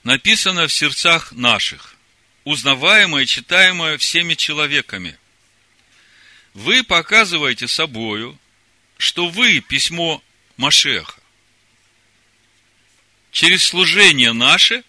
[0.03, 1.95] написано в сердцах наших,
[2.43, 5.17] узнаваемое и читаемое всеми человеками.
[6.53, 8.37] Вы показываете собою,
[8.97, 10.23] что вы– письмо
[10.57, 11.19] Машеха.
[13.31, 14.83] Через служение наше,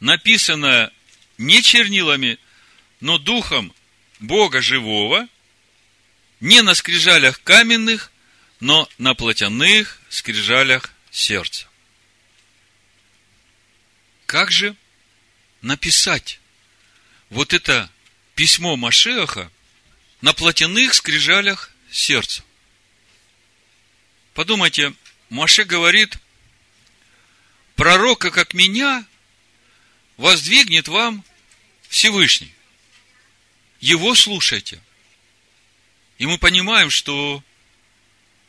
[0.00, 0.90] написанное
[1.38, 2.38] не чернилами,
[3.00, 3.72] но духом
[4.18, 5.28] Бога живого,
[6.40, 8.10] не на скрижалях каменных,
[8.58, 11.68] но на плотяных скрижалях сердца.
[14.26, 14.76] Как же
[15.62, 16.40] написать
[17.30, 17.90] вот это
[18.34, 19.50] письмо Машеха
[20.20, 22.42] на плотяных скрижалях сердца?
[24.34, 24.94] Подумайте,
[25.28, 26.18] Маше говорит,
[27.76, 29.04] пророка, как меня,
[30.16, 31.24] воздвигнет вам
[31.88, 32.54] Всевышний
[33.84, 34.80] его слушайте.
[36.16, 37.42] И мы понимаем, что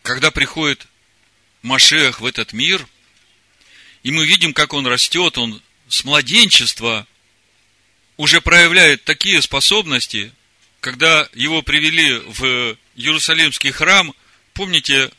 [0.02, 0.88] когда приходит
[1.62, 2.88] Машех в этот мир,
[4.04, 7.08] и мы видим, как он растет, он с младенчества
[8.18, 10.32] уже проявляет такие способности,
[10.80, 14.14] когда его привели в Иерусалимский храм,
[14.54, 15.12] помните,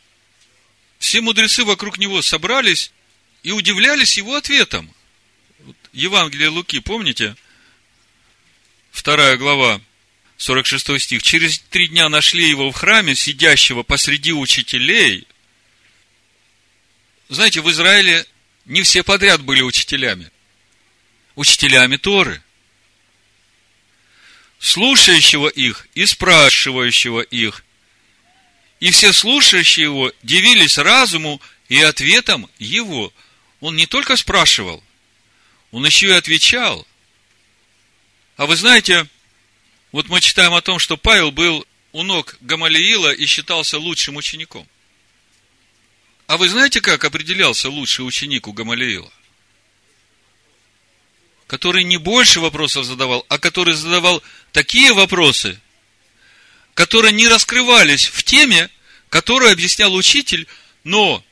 [0.99, 2.93] все мудрецы вокруг него собрались
[3.43, 4.93] и удивлялись его ответом.
[5.93, 7.37] Евангелие Луки, помните?
[8.91, 9.81] Вторая глава,
[10.37, 11.23] 46 стих.
[11.23, 15.27] Через три дня нашли его в храме, сидящего посреди учителей.
[17.29, 18.25] Знаете, в Израиле
[18.65, 20.31] не все подряд были учителями.
[21.37, 22.43] Учителями Торы.
[24.59, 27.63] Слушающего их и спрашивающего их.
[28.81, 33.13] И все слушающие его дивились разуму и ответом его.
[33.61, 34.83] Он не только спрашивал,
[35.71, 36.87] он еще и отвечал.
[38.37, 39.07] А вы знаете,
[39.93, 44.67] вот мы читаем о том, что Павел был у ног Гамалиила и считался лучшим учеником.
[46.27, 49.13] А вы знаете, как определялся лучший ученик у Гамалиила?
[51.47, 55.61] Который не больше вопросов задавал, а который задавал такие вопросы,
[56.75, 58.69] которые не раскрывались в теме,
[59.09, 60.47] которую объяснял учитель,
[60.85, 61.25] но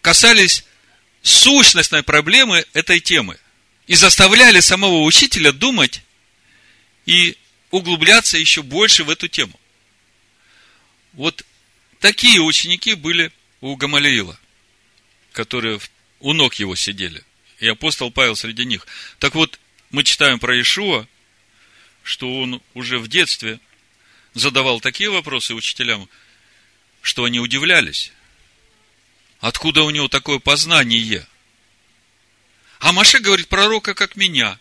[0.00, 0.64] касались
[1.22, 3.38] сущностной проблемы этой темы.
[3.86, 6.02] И заставляли самого учителя думать
[7.04, 7.36] и
[7.70, 9.58] углубляться еще больше в эту тему.
[11.12, 11.44] Вот
[12.00, 14.38] такие ученики были у Гамалиила,
[15.32, 15.80] которые
[16.20, 17.22] у ног его сидели.
[17.62, 18.88] И апостол Павел среди них.
[19.20, 21.06] Так вот, мы читаем про Иешуа,
[22.02, 23.60] что он уже в детстве
[24.34, 26.08] задавал такие вопросы учителям,
[27.02, 28.10] что они удивлялись.
[29.38, 31.24] Откуда у него такое познание?
[32.80, 34.58] А Маше говорит, пророка как меня.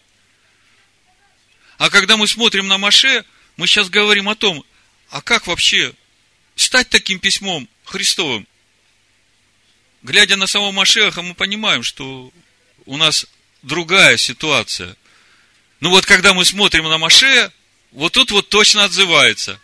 [1.79, 3.25] А когда мы смотрим на Маше,
[3.57, 4.63] мы сейчас говорим о том,
[5.09, 5.95] а как вообще
[6.55, 8.47] стать таким письмом Христовым?
[10.03, 12.31] Глядя на самого Машеха, мы понимаем, что
[12.85, 13.25] у нас
[13.61, 14.95] другая ситуация.
[15.79, 17.51] Ну вот, когда мы смотрим на Маше,
[17.91, 19.59] вот тут вот точно отзывается.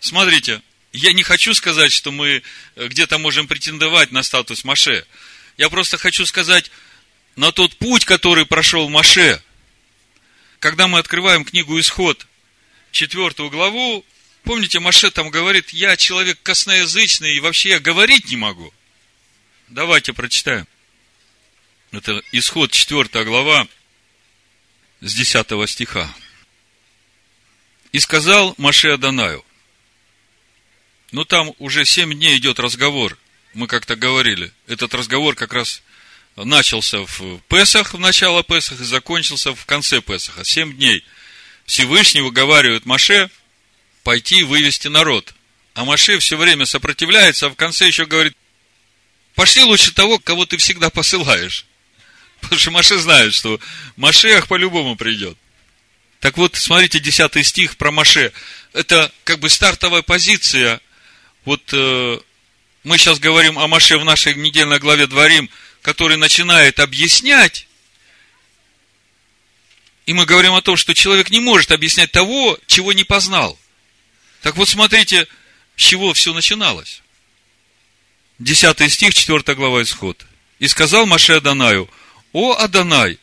[0.00, 0.62] Смотрите,
[0.92, 2.42] я не хочу сказать, что мы
[2.76, 5.06] где-то можем претендовать на статус Маше.
[5.56, 6.70] Я просто хочу сказать
[7.36, 9.42] на тот путь, который прошел Маше–
[10.64, 12.26] когда мы открываем книгу Исход,
[12.90, 14.02] четвертую главу,
[14.44, 18.72] помните, Маше там говорит, я человек косноязычный, и вообще я говорить не могу.
[19.68, 20.66] Давайте прочитаем.
[21.96, 23.68] Это Исход, четвертая глава,
[25.00, 26.12] с десятого стиха.
[27.92, 29.44] И сказал Маше Адонаю,
[31.12, 33.16] ну там уже семь дней идет разговор,
[33.52, 35.82] мы как-то говорили, этот разговор как раз
[36.34, 40.44] начался в Песах, в начало Песах, и закончился в конце Песаха.
[40.44, 41.04] Семь дней
[41.64, 43.30] Всевышний выговаривает Маше
[44.02, 45.32] пойти вывести народ.
[45.74, 48.36] А Маше все время сопротивляется, а в конце еще говорит,
[49.36, 51.66] пошли лучше того, кого ты всегда посылаешь.
[52.44, 53.60] Потому что Маше знает, что
[53.96, 55.36] Машех по-любому придет.
[56.20, 58.32] Так вот, смотрите, 10 стих про Маше.
[58.72, 60.80] Это как бы стартовая позиция.
[61.44, 62.18] Вот э,
[62.82, 65.50] мы сейчас говорим о Маше в нашей недельной главе Дворим–
[65.84, 67.68] который начинает объяснять,
[70.06, 73.58] и мы говорим о том, что человек не может объяснять того, чего не познал.
[74.40, 75.28] Так вот, смотрите,
[75.76, 77.02] с чего все начиналось.
[78.38, 80.24] Десятый стих, четвертая глава Исход.
[80.58, 81.90] «И сказал Маше Адонаю,
[82.34, 83.20] «О, Адонай,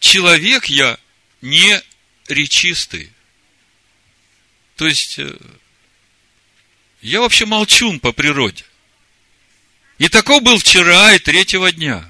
[0.00, 0.98] человек я
[1.42, 1.80] не
[2.26, 3.12] речистый.
[4.74, 5.32] То есть, э,
[7.02, 8.64] я вообще молчун по природе.
[9.98, 12.04] И таков был вчера и третьего дня.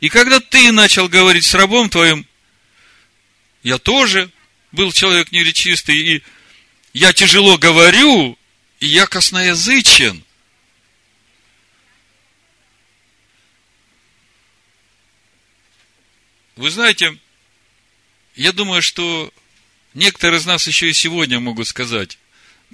[0.00, 2.26] И когда ты начал говорить с рабом твоим,
[3.62, 4.28] я тоже
[4.72, 6.22] был человек неречистый, и
[6.92, 8.36] я тяжело говорю,
[8.80, 10.24] и я косноязычен.
[16.58, 17.16] Вы знаете,
[18.34, 19.32] я думаю, что
[19.94, 22.18] некоторые из нас еще и сегодня могут сказать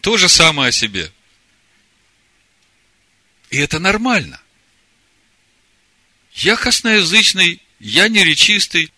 [0.00, 1.12] то же самое о себе.
[3.50, 4.40] И это нормально.
[6.32, 8.90] Я косноязычный, я неречистый.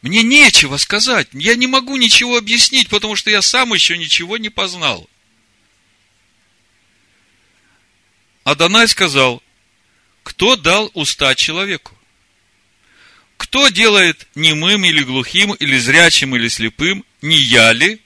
[0.00, 1.28] Мне нечего сказать.
[1.34, 5.10] Я не могу ничего объяснить, потому что я сам еще ничего не познал.
[8.44, 9.42] Адонай сказал,
[10.22, 11.93] кто дал уста человеку?
[13.36, 17.04] Кто делает немым или глухим, или зрячим, или слепым?
[17.22, 18.00] Не я ли,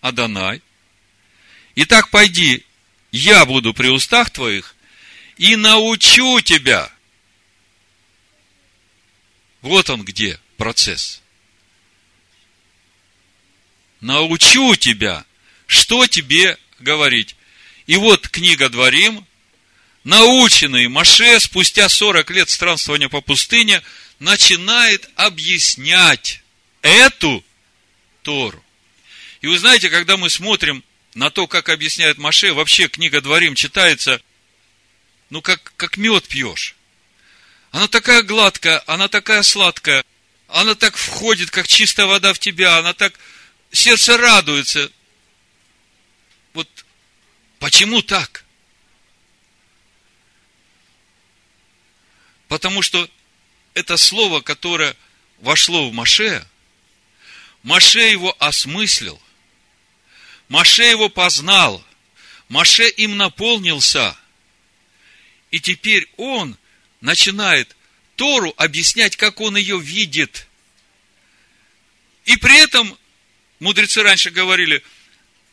[0.00, 0.62] Адонай?
[1.76, 2.64] Итак, пойди,
[3.12, 4.74] я буду при устах твоих
[5.36, 6.90] и научу тебя.
[9.60, 11.22] Вот он где процесс.
[14.00, 15.24] Научу тебя,
[15.66, 17.36] что тебе говорить.
[17.86, 19.26] И вот книга Дворим,
[20.04, 23.82] наученный Маше спустя 40 лет странствования по пустыне–
[24.18, 26.42] начинает объяснять
[26.82, 27.44] эту
[28.22, 28.62] Тору.
[29.40, 30.82] И вы знаете, когда мы смотрим
[31.14, 34.20] на то, как объясняет Маше, вообще книга Дворим читается,
[35.30, 36.74] ну, как, как мед пьешь.
[37.70, 40.04] Она такая гладкая, она такая сладкая,
[40.48, 43.18] она так входит, как чистая вода в тебя, она так,
[43.72, 44.90] сердце радуется.
[46.54, 46.68] Вот
[47.58, 48.44] почему так?
[52.48, 53.10] Потому что
[53.76, 54.96] это слово, которое
[55.38, 56.46] вошло в Маше,
[57.62, 59.20] Маше его осмыслил,
[60.48, 61.84] Маше его познал,
[62.48, 64.16] Маше им наполнился,
[65.50, 66.56] и теперь он
[67.02, 67.76] начинает
[68.16, 70.48] Тору объяснять, как он ее видит.
[72.24, 72.96] И при этом
[73.60, 74.82] мудрецы раньше говорили,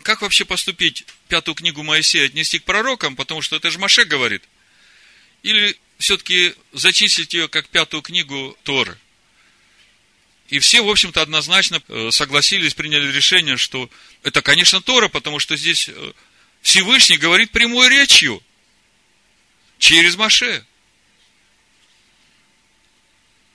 [0.01, 4.43] как вообще поступить, пятую книгу Моисея отнести к пророкам, потому что это же Маше говорит.
[5.41, 8.97] Или все-таки зачислить ее как пятую книгу Торы.
[10.49, 13.89] И все, в общем-то, однозначно э, согласились, приняли решение, что
[14.22, 16.14] это, конечно, Тора, потому что здесь э,
[16.62, 18.43] Всевышний говорит прямой речью
[19.80, 20.66] через Маше.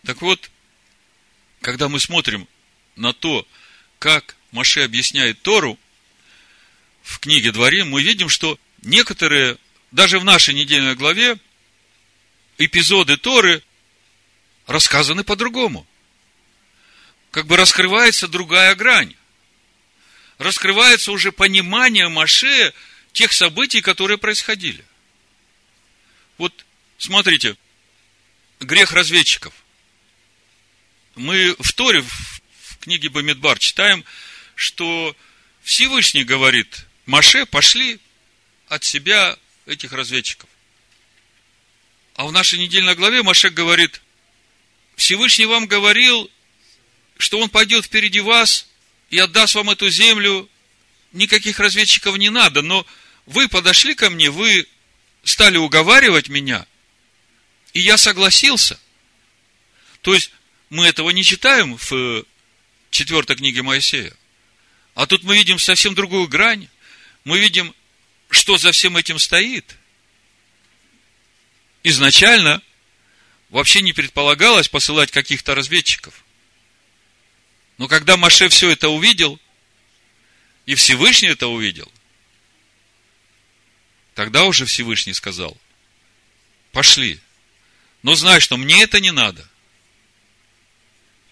[0.06, 0.50] Так вот,
[1.60, 2.48] когда мы смотрим
[2.96, 3.46] на то,
[3.98, 5.78] как Маше объясняет Тору
[7.02, 9.58] в книге Дворим, мы видим, что некоторые,
[9.90, 11.38] даже в нашей недельной главе,
[12.58, 13.62] эпизоды Торы
[14.66, 15.86] рассказаны по-другому.
[17.30, 19.14] Как бы раскрывается другая грань.
[20.38, 22.72] Раскрывается уже понимание Маше
[23.12, 24.84] тех событий, которые происходили.
[26.36, 26.64] Вот
[26.98, 27.56] смотрите,
[28.60, 29.52] грех разведчиков.
[31.16, 34.04] Мы в Торе, в книге Бамидбар читаем,
[34.54, 35.16] что
[35.62, 37.98] Всевышний говорит, Маше, пошли
[38.68, 39.36] от себя
[39.66, 40.47] этих разведчиков.
[42.18, 44.02] А в нашей недельной главе Машек говорит,
[44.96, 46.28] Всевышний вам говорил,
[47.16, 48.66] что он пойдет впереди вас
[49.08, 50.48] и отдаст вам эту землю.
[51.12, 52.84] Никаких разведчиков не надо, но
[53.26, 54.66] вы подошли ко мне, вы
[55.22, 56.66] стали уговаривать меня,
[57.72, 58.80] и я согласился.
[60.00, 60.32] То есть,
[60.70, 62.24] мы этого не читаем в
[62.90, 64.12] четвертой книге Моисея.
[64.96, 66.68] А тут мы видим совсем другую грань.
[67.22, 67.72] Мы видим,
[68.28, 69.76] что за всем этим стоит–
[71.82, 72.62] изначально
[73.50, 76.24] вообще не предполагалось посылать каких-то разведчиков.
[77.76, 79.38] Но когда Маше все это увидел,
[80.66, 81.90] и Всевышний это увидел,
[84.14, 85.56] тогда уже Всевышний сказал,
[86.72, 87.20] пошли.
[88.02, 89.48] Но знай, что мне это не надо.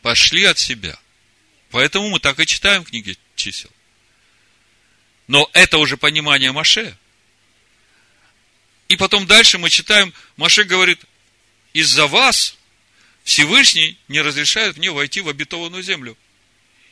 [0.02, 0.98] Пошли от себя.
[1.70, 3.70] Поэтому мы так и читаем книги чисел.
[5.26, 6.96] Но это уже понимание Маше–
[8.88, 11.00] и потом дальше мы читаем, Маше говорит,
[11.72, 12.56] из-за вас
[13.24, 16.16] Всевышний не разрешает мне войти в обетованную землю.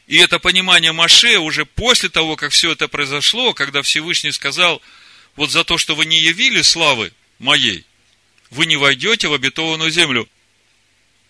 [0.07, 4.83] И это понимание Маше уже после того, как все это произошло, когда Всевышний сказал,
[5.37, 7.87] вот за то, что вы не явили славы моей,
[8.51, 10.29] вы не войдете в обетованную землю.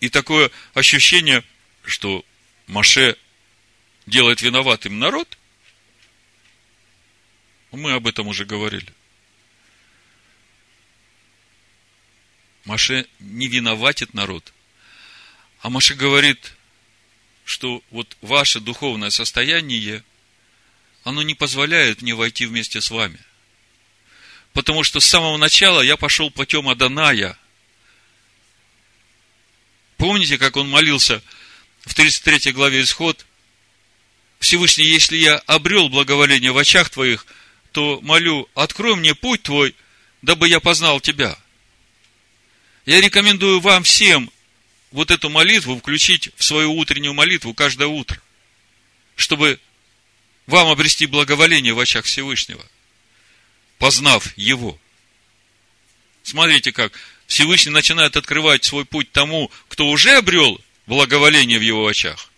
[0.00, 1.44] И такое ощущение,
[1.84, 2.24] что
[2.66, 3.16] Маше
[4.06, 5.38] делает виноватым народ,
[7.70, 8.92] мы об этом уже говорили.
[12.64, 14.52] Маше не виноватит народ,
[15.60, 16.54] А Маша говорит,
[17.44, 20.02] что вот ваше духовное состояние,
[21.04, 23.18] оно не позволяет мне войти вместе с вами.
[24.54, 27.38] Потому что с самого начала я пошел путем Аданая.
[29.98, 31.22] Помните, как он молился
[31.82, 33.26] в 33 главе Исход?
[34.38, 37.26] Всевышний, если я обрел благоволение в очах твоих,
[37.72, 39.74] то молю, открой мне путь твой,
[40.22, 41.38] дабы я познал тебя.
[42.86, 44.30] Я рекомендую вам всем
[44.90, 48.20] вот эту молитву включить в свою утреннюю молитву каждое утро,
[49.16, 49.58] чтобы
[50.46, 52.64] вам обрести благоволение в очах Всевышнего,
[53.78, 54.78] познав Его.
[56.22, 56.92] Смотрите как.
[57.26, 62.30] Всевышний начинает открывать свой путь тому, кто уже обрел благоволение в его очах.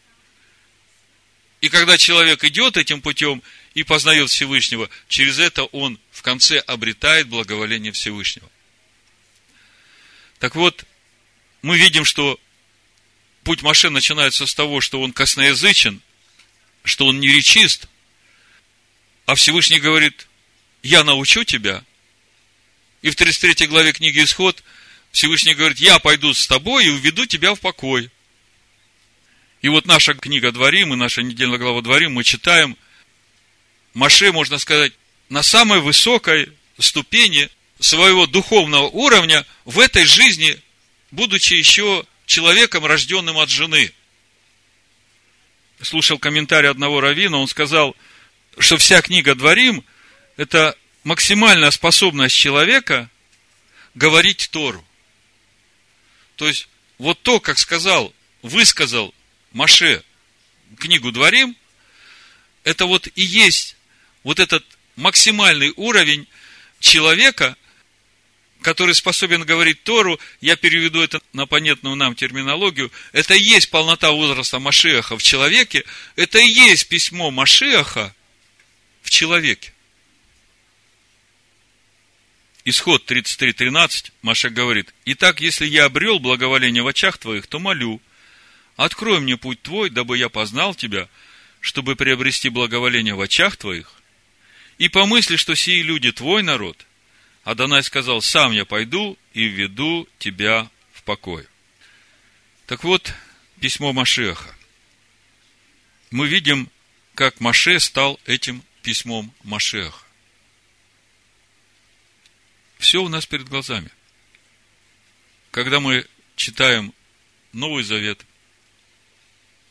[1.61, 3.43] И когда человек идет этим путем
[3.75, 8.49] и познает Всевышнего, через это он в конце обретает благоволение Всевышнего.
[10.39, 10.85] Так вот,
[11.63, 12.39] мы видим, что
[13.43, 16.01] путь Маше начинается с того, что он косноязычен,
[16.85, 17.89] что он не речист,
[19.25, 20.29] а Всевышний говорит,
[20.83, 21.85] я научу тебя.
[23.03, 24.63] И в 33 главе книги Исход
[25.11, 28.11] Всевышний говорит, я пойду с тобой и уведу тебя в покой.
[29.63, 32.77] И вот наша книга Дворим и наша недельная глава Дворим мы читаем,
[33.95, 34.93] Маше, можно сказать,
[35.29, 40.61] на самой высокой ступени своего духовного уровня в этой жизни,
[41.11, 43.93] будучи еще человеком, рожденным от жены.
[45.81, 47.95] Слушал комментарий одного равина, он сказал,
[48.59, 49.85] что вся книга Дворим–
[50.37, 53.11] это максимальная способность человека
[53.95, 54.85] говорить Тору.
[56.37, 56.69] То есть,
[56.99, 59.15] вот то, как сказал, высказал
[59.53, 60.03] Маше
[60.79, 61.57] книгу Дворим,
[62.65, 63.77] это вот и есть
[64.23, 64.65] вот этот
[64.97, 66.27] максимальный уровень
[66.81, 67.57] человека,
[68.67, 74.11] который способен говорить Тору, я переведу это на понятную нам терминологию, это и есть полнота
[74.11, 75.85] возраста Машеха в человеке,
[76.17, 78.13] это и есть письмо Машеха
[79.03, 79.73] в человеке.
[82.65, 88.01] Исход 33.13, Маша говорит, «Итак, если я обрел благоволение в очах твоих, то молю,
[88.75, 91.09] открой мне путь твой, дабы я познал тебя,
[91.61, 93.93] чтобы приобрести благоволение в очах твоих,
[94.79, 96.86] и помысли, что сии люди твой народ,
[97.47, 101.47] Адонай сказал, сам я пойду и введу тебя в покой.
[102.67, 103.15] Так вот,
[103.61, 104.53] письмо Машеха.
[106.11, 106.69] Мы видим,
[107.15, 110.05] как Маше стал этим письмом Машеха.
[112.79, 113.93] Все у нас перед глазами.
[115.53, 116.93] Когда мы читаем
[117.53, 118.27] Новый Завет,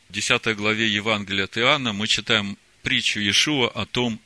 [0.08, 4.18] в 10 главе Евангелия от Иоанна, мы читаем притчу Иешуа о том,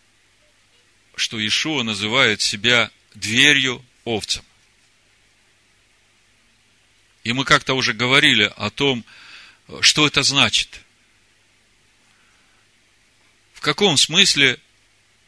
[1.16, 4.44] что Иешуа называет себя дверью овцам.
[7.24, 9.04] И мы как-то уже говорили о том,
[9.80, 10.80] что это значит.
[13.52, 14.58] В каком смысле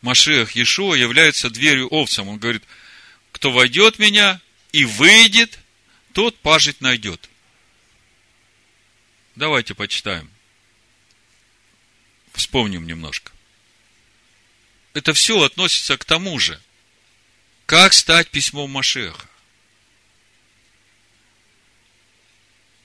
[0.01, 2.29] Машех Иешуа является дверью овцам?
[2.29, 2.65] Он говорит,
[3.31, 4.41] кто войдет в меня
[4.73, 5.59] и выйдет,
[6.13, 7.29] тот пажить найдет.
[9.37, 10.31] Давайте почитаем.
[12.33, 13.33] Вспомним немножко.
[14.95, 16.61] Это все относится к тому же–
[17.67, 19.27] как стать письмом Машеха?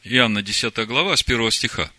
[0.03, 1.91] Иоанна 10 глава, с 1 стиха.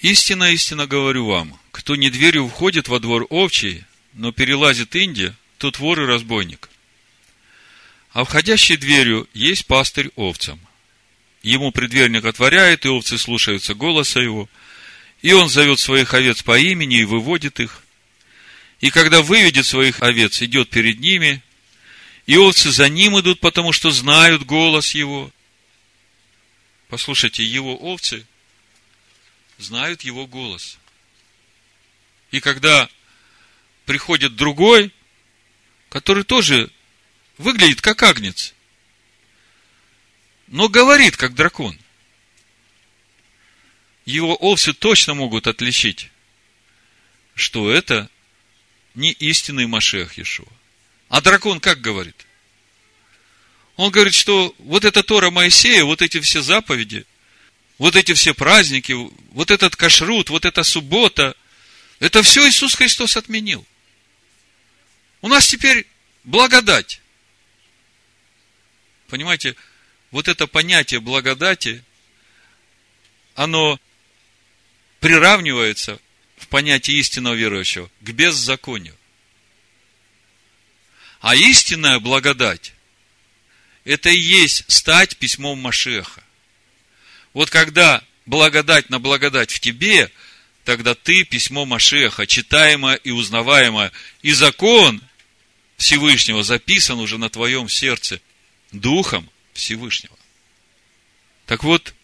[0.00, 5.78] «Истинно, истинно говорю вам, кто не дверью входит во двор овчий, но перелазит Инди, тот
[5.78, 6.68] вор и разбойник.
[8.10, 10.60] А входящий дверью есть пастырь овцам.
[11.42, 14.48] Ему предверник отворяет, и овцы слушаются голоса его,
[15.22, 17.82] и он зовет своих овец по имени и выводит их.
[18.80, 21.42] И когда выведет своих овец, идет перед ними,
[22.26, 25.30] и овцы за ним идут, потому что знают голос его.
[26.88, 28.26] Послушайте, его овцы
[29.58, 30.78] знают его голос.
[32.30, 32.88] И когда
[33.86, 34.92] приходит другой,
[35.88, 36.70] который тоже
[37.38, 38.54] выглядит как агнец,
[40.46, 41.78] но говорит как дракон,
[44.04, 46.10] его овцы точно могут отличить,
[47.34, 48.10] что это
[48.94, 50.48] не истинный Машех Иешуа.
[51.12, 52.16] А дракон как говорит?
[53.76, 57.04] Он говорит, что вот эта Тора Моисея, вот эти все заповеди,
[57.76, 58.92] вот эти все праздники,
[59.32, 61.36] вот этот кашрут, вот эта суббота,
[61.98, 63.66] это все Иисус Христос отменил.
[65.20, 65.86] У нас теперь
[66.24, 67.02] благодать.
[69.08, 69.54] Понимаете,
[70.12, 71.84] вот это понятие благодати,
[73.34, 73.78] оно
[74.98, 76.00] приравнивается
[76.38, 78.96] в понятие истинного верующего к беззаконию.
[81.22, 82.72] А истинная благодать–
[83.84, 86.24] это и есть стать письмом Машеха.
[87.32, 90.10] Вот когда благодать на благодать в тебе,
[90.64, 93.92] тогда ты письмо Машеха, читаемое и узнаваемое,
[94.22, 95.00] и закон
[95.76, 98.20] Всевышнего записан уже на твоем сердце
[98.72, 100.18] Духом Всевышнего.
[101.46, 101.94] Так вот,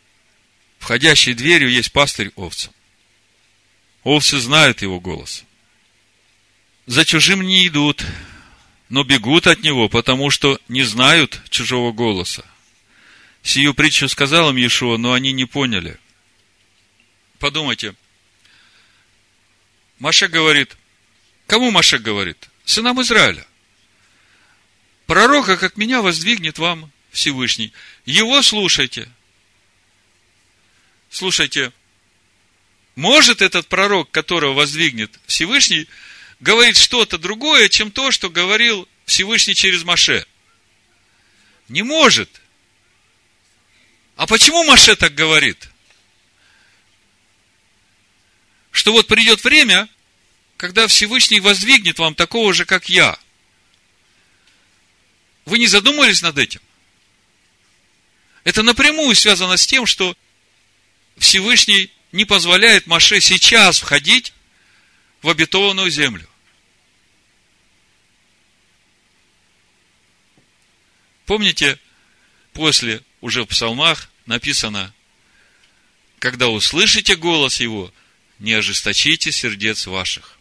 [0.79, 2.73] входящей дверью есть пастырь овцам.
[4.05, 5.43] Овцы знают его голос.
[6.87, 8.05] За чужим не идут,
[8.89, 12.45] но бегут от него, потому что не знают чужого голоса.
[13.43, 15.99] Сию притчу сказал им Иешуа, но они не поняли.
[17.39, 17.95] Подумайте.
[19.99, 20.77] Маша говорит,
[21.47, 22.49] кому Маша говорит?
[22.65, 23.47] Сынам Израиля.
[25.07, 27.73] Пророка, как меня, воздвигнет вам Всевышний.
[28.05, 29.09] Его слушайте.
[31.11, 31.73] Слушайте,
[32.95, 35.87] может этот пророк, которого воздвигнет Всевышний,
[36.41, 40.27] говорит что-то другое, чем то, что говорил Всевышний через Маше.
[41.69, 42.41] Не может.
[44.17, 45.69] А почему Маше так говорит?
[48.71, 49.89] Что вот придет время,
[50.57, 53.19] когда Всевышний воздвигнет вам такого же, как я.
[55.45, 56.61] Вы не задумывались над этим?
[58.45, 60.17] Это напрямую связано с тем, что
[61.17, 64.33] Всевышний не позволяет Маше сейчас входить
[65.29, 66.27] в обетованную землю.
[71.27, 71.79] Помните,
[72.55, 74.95] после уже в псалмах написано,
[76.19, 77.93] когда услышите голос его,
[78.39, 80.39] не ожесточите сердец ваших.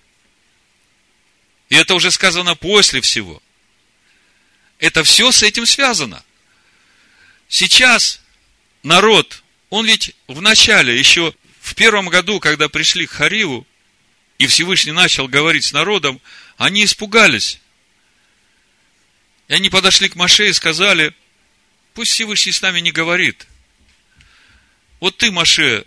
[1.68, 3.44] И это уже сказано после всего.
[4.80, 6.24] Это все с этим связано.
[7.50, 8.22] Сейчас
[8.84, 13.68] народ, он ведь в начале, еще в первом году, когда пришли к Хариву,
[14.38, 16.22] и Всевышний начал говорить с народом,
[16.58, 17.60] они испугались.
[19.48, 21.14] И они подошли к Маше и сказали,
[21.94, 23.48] пусть Всевышний с нами не говорит.
[25.00, 25.86] Вот ты, Маше,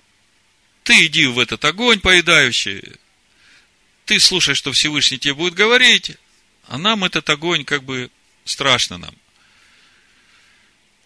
[0.83, 2.83] ты иди в этот огонь поедающий,
[4.07, 6.13] ты слушай, что Всевышний тебе будет говорить,
[6.67, 8.11] а нам этот огонь как бы
[8.45, 9.15] страшно нам.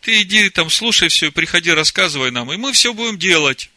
[0.01, 3.70] Ты иди там, слушай все, приходи, рассказывай нам, и мы все будем делать.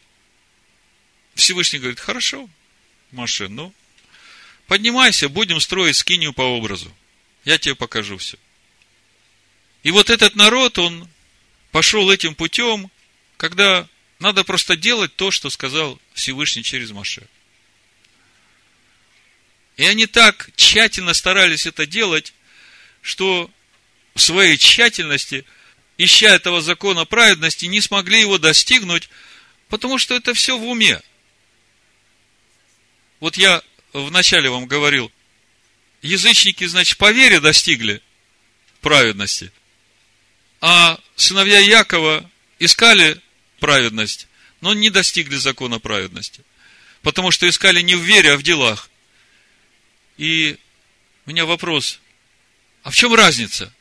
[1.34, 2.48] Всевышний говорит, хорошо,
[3.12, 3.72] Маше, ну,
[4.66, 6.94] поднимайся, будем строить скинию по образу.
[7.44, 8.38] Я тебе покажу все.
[9.82, 11.08] И вот этот народ, он
[11.70, 12.90] пошел этим путем,
[13.36, 13.88] когда
[14.18, 17.26] надо просто делать то, что сказал Всевышний через Маше.
[19.76, 22.34] И они так тщательно старались это делать,
[23.00, 23.48] что
[24.14, 25.44] в своей тщательности,
[25.96, 29.08] ища этого закона праведности, не смогли его достигнуть,
[29.68, 31.00] потому что это все в уме.
[33.20, 33.62] Вот я
[33.92, 35.10] вначале вам говорил,
[36.02, 38.00] язычники, значит, по вере достигли
[38.80, 39.52] праведности,
[40.60, 43.20] а сыновья Якова искали
[43.60, 44.28] праведность,
[44.60, 46.42] но не достигли закона праведности.
[47.02, 48.90] Потому что искали не в вере, а в делах.
[50.16, 50.58] И
[51.26, 52.00] у меня вопрос,
[52.82, 53.72] а в чем разница?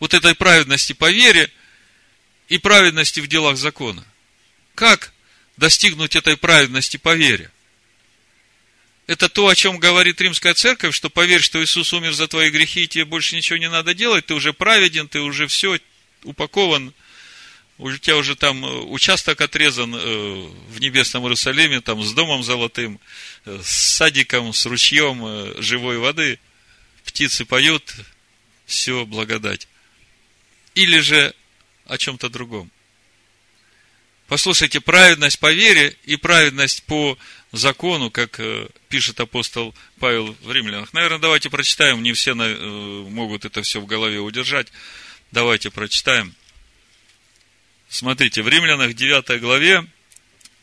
[0.00, 1.48] Вот этой праведности по вере
[2.48, 4.04] и праведности в делах закона.
[4.74, 5.12] Как
[5.56, 7.51] достигнуть этой праведности по вере?
[9.12, 12.84] Это то, о чем говорит римская церковь, что поверь, что Иисус умер за твои грехи,
[12.84, 15.78] и тебе больше ничего не надо делать, ты уже праведен, ты уже все
[16.24, 16.94] упакован,
[17.76, 22.98] у тебя уже там э, участок отрезан э, в небесном Иерусалиме, там с домом золотым,
[23.44, 26.38] э, с садиком, с ручьем живой воды,
[27.04, 27.94] птицы поют,
[28.64, 29.68] все благодать.
[30.74, 31.34] Или же
[31.84, 32.70] о чем-то другом.
[34.32, 37.18] Послушайте, праведность по вере и праведность по
[37.52, 40.94] закону, как э, пишет апостол Павел в Римлянах.
[40.94, 44.68] Наверное, давайте прочитаем, не все э, могут это все в голове удержать.
[45.32, 46.34] Давайте прочитаем.
[47.90, 49.84] Смотрите, в Римлянах 9 главе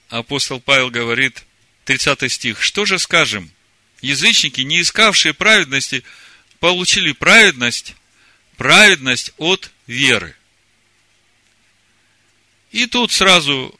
[0.09, 1.43] апостол Павел говорит,
[1.85, 3.51] 30 стих, «Что же скажем?
[4.01, 6.03] Язычники, не искавшие праведности,
[6.59, 7.93] получили праведность,
[8.57, 10.35] праведность от веры».
[12.71, 13.77] И тут сразу,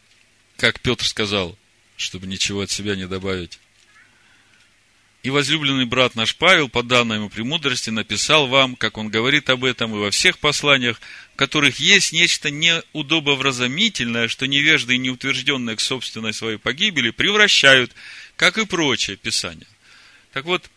[0.57, 1.57] как Петр сказал,
[1.95, 3.59] чтобы ничего от себя не добавить.
[5.21, 9.65] И возлюбленный брат наш Павел, по данной ему премудрости, написал вам, как он говорит об
[9.65, 11.01] этом и во всех посланиях,
[11.33, 17.91] в которых есть нечто неудобовразумительное, что невежды и неутвержденные к собственной своей погибели превращают,
[18.37, 19.67] как и прочее Писание.
[20.31, 20.69] Так вот,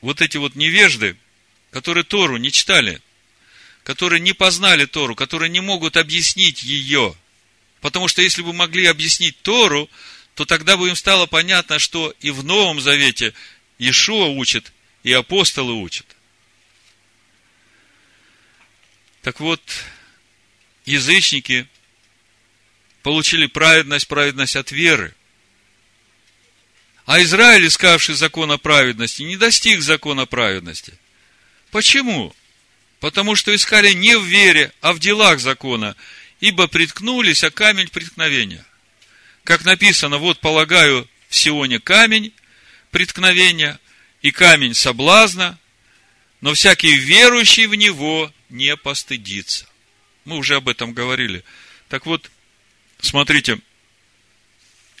[0.00, 1.16] вот эти вот невежды,
[1.70, 3.02] которые Тору не читали,
[3.84, 7.14] которые не познали Тору, которые не могут объяснить ее,
[7.80, 9.88] потому что если бы могли объяснить Тору,
[10.34, 13.34] то тогда бы им стало понятно, что и в Новом Завете
[13.78, 14.72] Иешуа учит,
[15.02, 16.06] и апостолы учат.
[19.20, 19.60] Так вот,
[20.86, 21.68] язычники,
[23.02, 25.14] получили праведность, праведность от веры.
[27.04, 30.94] А Израиль, искавший закона праведности, не достиг закона праведности.
[31.70, 32.34] Почему?
[33.04, 35.94] Потому что искали не в вере, а в делах закона,
[36.40, 38.64] ибо приткнулись о камень преткновения.
[39.42, 42.32] Как написано, вот полагаю в Сионе камень
[42.90, 43.78] преткновения
[44.22, 45.58] и камень соблазна,
[46.40, 49.68] но всякий верующий в него не постыдится.
[50.24, 51.44] Мы уже об этом говорили.
[51.90, 52.30] Так вот,
[53.02, 53.58] смотрите,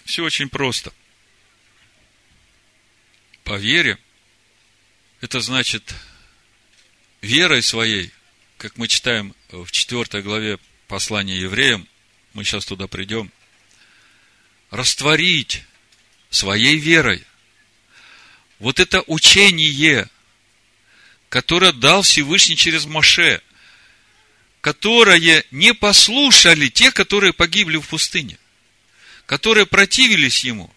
[0.04, 0.92] все очень просто.
[3.44, 3.96] По вере,
[5.22, 5.94] это значит
[7.24, 8.12] верой своей,
[8.58, 11.88] как мы читаем в 4 главе послания евреям,
[12.34, 13.32] мы сейчас туда придем,
[14.70, 15.62] растворить
[16.30, 17.24] своей верой
[18.58, 20.08] вот это учение,
[21.28, 23.40] которое дал Всевышний через Моше,
[24.60, 28.38] которое не послушали те, которые погибли в пустыне,
[29.26, 30.72] которые противились ему.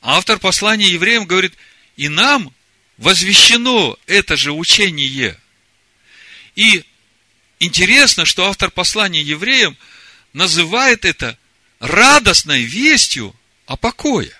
[0.00, 1.54] Автор послания евреям говорит,
[1.96, 2.52] и нам
[2.96, 5.38] возвещено это же учение.
[6.54, 6.84] И
[7.58, 9.76] интересно, что автор послания евреям
[10.32, 11.38] называет это
[11.80, 13.34] радостной вестью
[13.66, 14.36] о покое.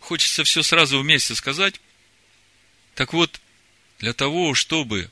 [0.00, 1.80] Хочется все сразу вместе сказать.
[2.94, 3.40] Так вот,
[3.98, 5.10] для того, чтобы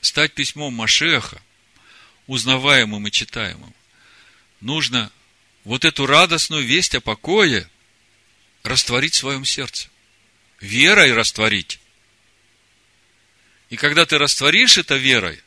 [0.00, 1.40] стать письмом Машеха,
[2.26, 3.72] узнаваемым и читаемым,
[4.60, 5.10] нужно
[5.62, 7.68] вот эту радостную весть о покое
[8.64, 9.88] растворить в своем сердце.
[10.60, 11.78] Верой растворить.
[13.70, 15.40] И когда ты растворишь это верой,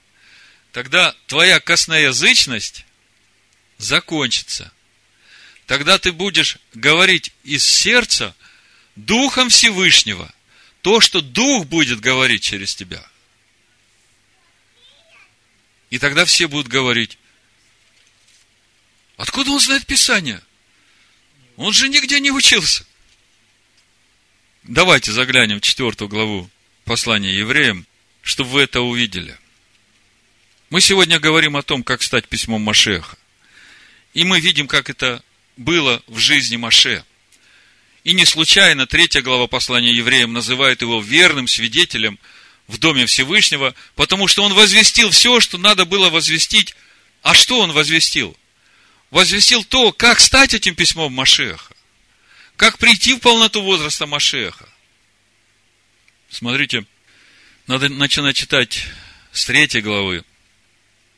[0.71, 2.85] тогда твоя косноязычность
[3.77, 4.71] закончится.
[5.65, 8.35] Тогда ты будешь говорить из сердца
[8.95, 10.33] Духом Всевышнего
[10.81, 13.05] то, что Дух будет говорить через тебя.
[15.89, 17.17] И тогда все будут говорить,
[19.17, 20.41] откуда он знает Писание?
[21.55, 22.85] Он же нигде не учился.
[24.67, 26.49] Давайте заглянем в четвертую главу
[26.83, 27.87] послания евреям,
[28.21, 29.37] чтобы вы это увидели.
[30.69, 33.17] Мы сегодня говорим о том, как стать письмом Машеха.
[34.13, 35.23] И мы видим, как это
[35.55, 37.05] было в жизни Маше.
[38.03, 42.19] И не случайно третья глава послания евреям называет его верным свидетелем
[42.67, 46.75] в Доме Всевышнего, потому что он возвестил все, что надо было возвестить.
[47.21, 48.35] А что он возвестил?
[49.11, 51.76] Возвестил то, как стать этим письмом Машеха.
[52.57, 54.67] Как прийти в полноту возраста Машеха?
[56.29, 56.85] Смотрите,
[57.67, 58.87] надо начинать читать
[59.31, 60.25] с третьей главы,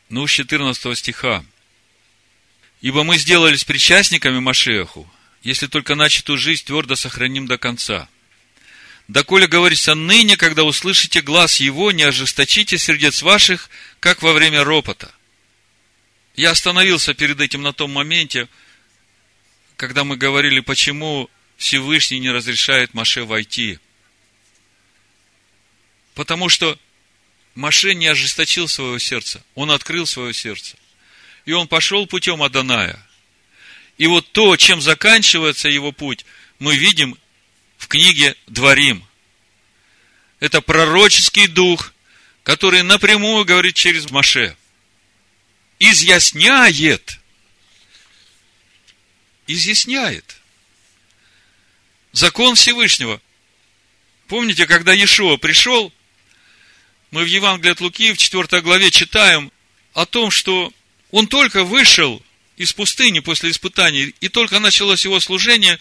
[0.10, 1.44] ну, с 14 стиха.
[2.82, 5.12] «Ибо мы сделались причастниками Машеху,
[5.42, 8.08] если только начатую жизнь твердо сохраним до конца.
[9.08, 13.70] Доколе говорится, ныне, когда услышите глаз Его, не ожесточите сердец ваших,
[14.00, 15.12] как во время ропота».
[16.36, 18.48] Я остановился перед этим на том моменте,
[19.80, 23.80] когда мы говорили, почему Всевышний не разрешает Маше войти.
[26.16, 26.78] Потому что
[27.56, 30.76] Маше не ожесточил своего сердца, он открыл свое сердце.
[31.46, 33.02] И он пошел путем Аданая.
[33.98, 36.26] И вот то, чем заканчивается его путь,
[36.60, 37.18] мы видим
[37.78, 39.08] в книге Дворим.
[40.42, 41.94] Это пророческий дух,
[42.44, 44.58] который напрямую говорит через Маше.
[45.80, 47.19] Изъясняет
[49.50, 50.38] изъясняет.
[52.12, 53.22] Закон Всевышнего.
[54.28, 55.92] Помните, когда Иешуа пришел,
[57.12, 59.52] мы в Евангелии от Луки в 4 главе читаем
[59.94, 60.72] о том, что
[61.12, 62.24] он только вышел
[62.58, 65.80] из пустыни после испытаний, и только началось его служение,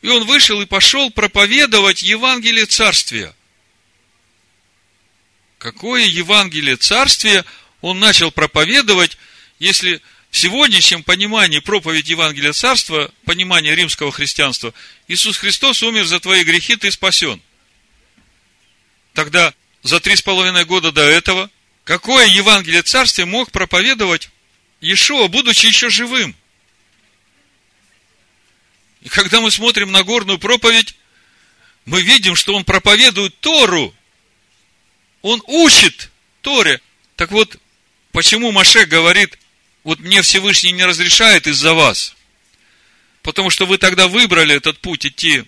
[0.00, 3.34] и он вышел и пошел проповедовать Евангелие Царствия.
[5.58, 7.44] Какое Евангелие Царствия
[7.80, 9.16] он начал проповедовать,
[9.58, 10.00] если
[10.32, 14.72] в сегодняшнем понимании проповедь Евангелия Царства, понимание римского христианства,
[15.06, 17.40] Иисус Христос умер за твои грехи, ты спасен.
[19.12, 19.52] Тогда
[19.82, 21.50] за три с половиной года до этого,
[21.84, 24.30] какое Евангелие Царствия мог проповедовать
[24.80, 26.34] Иешуа, будучи еще живым?
[29.02, 30.96] И когда мы смотрим на горную проповедь,
[31.84, 33.94] мы видим, что он проповедует Тору.
[35.20, 36.10] Он учит
[36.40, 36.80] Торе.
[37.16, 37.58] Так вот,
[38.12, 39.36] почему Маше говорит,
[39.84, 42.14] вот мне Всевышний не разрешает из-за вас.
[43.22, 45.44] Потому что вы тогда выбрали этот путь идти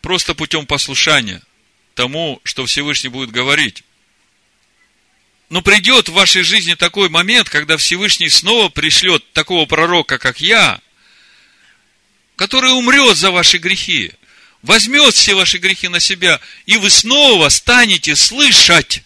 [0.00, 1.42] просто путем послушания
[1.94, 3.84] тому, что Всевышний будет говорить.
[5.50, 10.80] Но придет в вашей жизни такой момент, когда Всевышний снова пришлет такого пророка, как я,
[12.36, 14.12] который умрет за ваши грехи,
[14.62, 19.02] возьмет все ваши грехи на себя, и вы снова станете слышать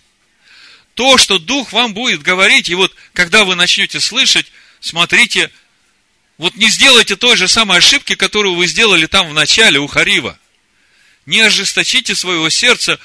[0.95, 5.51] то, что Дух вам будет говорить, и вот когда вы начнете слышать, смотрите,
[6.39, 10.39] вот не сделайте той же самой ошибки, которую вы сделали там в начале у Харива.
[11.25, 12.99] Не ожесточите своего сердца,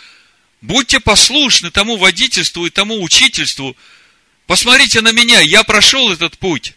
[0.61, 3.77] будьте послушны тому водительству и тому учительству.
[4.47, 6.73] Посмотрите на меня, я прошел этот путь.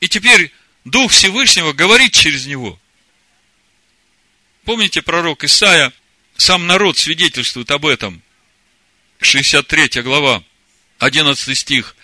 [0.00, 0.52] И теперь
[0.84, 2.78] Дух Всевышнего говорит через него.
[4.64, 5.92] Помните пророк Исаия,
[6.36, 8.22] сам народ свидетельствует об этом.
[9.20, 10.42] 63 глава,
[10.98, 11.94] 11 стих.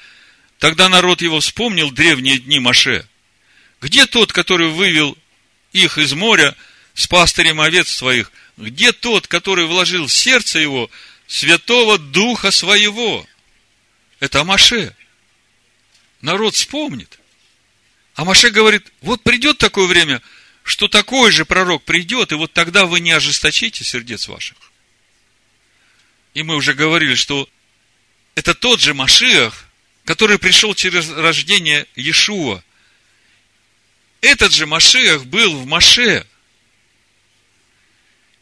[0.59, 3.07] Тогда народ его вспомнил древние дни Маше.
[3.81, 5.17] Где тот, который вывел
[5.73, 6.55] их из моря
[6.95, 8.33] с пастырем овец своих?
[8.57, 10.91] Где тот, который вложил в сердце его
[11.27, 13.27] святого духа своего?
[14.21, 14.95] Это Маше.
[16.23, 17.19] Народ вспомнит.
[18.15, 20.23] А Маше говорит, вот придет такое время,
[20.63, 24.57] что такой же пророк придет, и вот тогда вы не ожесточите сердец ваших.
[26.37, 27.49] И мы уже говорили, что
[28.35, 29.65] это тот же Машиах,
[30.05, 32.63] который пришел через рождение Иешуа.
[34.21, 36.27] Этот же Машиах был в Маше.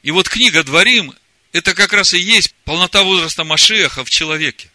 [0.03, 1.15] И вот книга Дворим,
[1.53, 4.73] это как раз и есть полнота возраста Машиаха в человеке.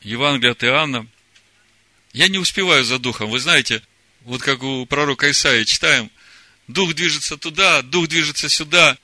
[0.00, 1.06] Евангелие от Иоанна.
[2.12, 3.30] Я не успеваю за духом.
[3.30, 3.84] Вы знаете,
[4.22, 6.10] вот как у пророка Исаия читаем,
[6.66, 8.98] дух движется туда, дух движется сюда.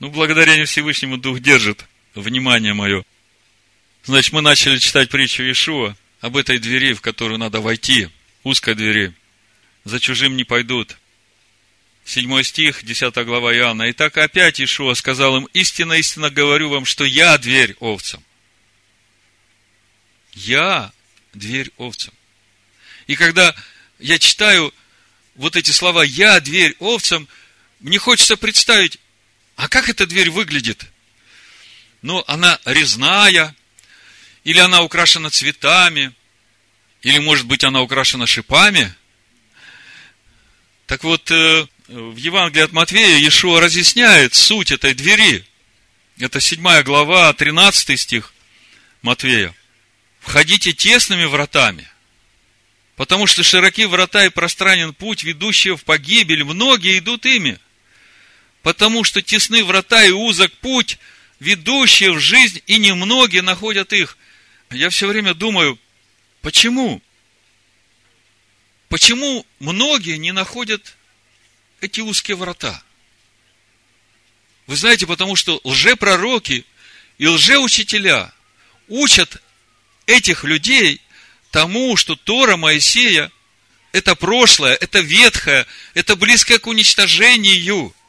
[0.00, 1.84] Ну, благодарение Всевышнему Дух держит
[2.14, 3.04] внимание мое.
[4.04, 8.08] Значит, мы начали читать притчу Иешуа об этой двери, в которую надо войти,
[8.42, 9.12] узкой двери.
[9.84, 10.96] За чужим не пойдут.
[12.06, 13.84] Седьмой стих, десятая глава Иоанна.
[13.84, 18.24] И так опять Иешуа сказал им, истинно, истинно говорю вам, что я дверь овцам.
[20.32, 20.92] Я
[21.34, 22.14] дверь овцам.
[23.06, 23.54] И когда
[23.98, 24.72] я читаю
[25.34, 27.28] вот эти слова «я дверь овцам»,
[27.80, 28.98] мне хочется представить,
[29.60, 30.86] а как эта дверь выглядит?
[32.00, 33.54] Ну, она резная,
[34.42, 36.14] или она украшена цветами,
[37.02, 38.94] или, может быть, она украшена шипами.
[40.86, 45.44] Так вот, э, в Евангелии от Матвея Иешуа разъясняет суть этой двери.
[46.18, 48.32] Это 7 глава, 13 стих
[49.02, 49.54] Матвея.
[50.20, 51.86] «Входите тесными вратами,
[52.96, 57.58] потому что широки врата и пространен путь, ведущий в погибель, многие идут ими»
[58.62, 60.98] потому что тесны врата и узок путь,
[61.38, 64.18] ведущий в жизнь, и немногие находят их.
[64.70, 65.78] Я все время думаю,
[66.42, 67.02] почему?
[68.88, 70.96] Почему многие не находят
[71.80, 72.82] эти узкие врата?
[74.66, 76.64] Вы знаете, потому что лжепророки
[77.18, 78.32] и лжеучителя
[78.88, 79.42] учат
[80.06, 81.00] этих людей
[81.50, 83.32] тому, что Тора Моисея–
[83.92, 87.94] это прошлое, это ветхое, это близкое к уничтожению–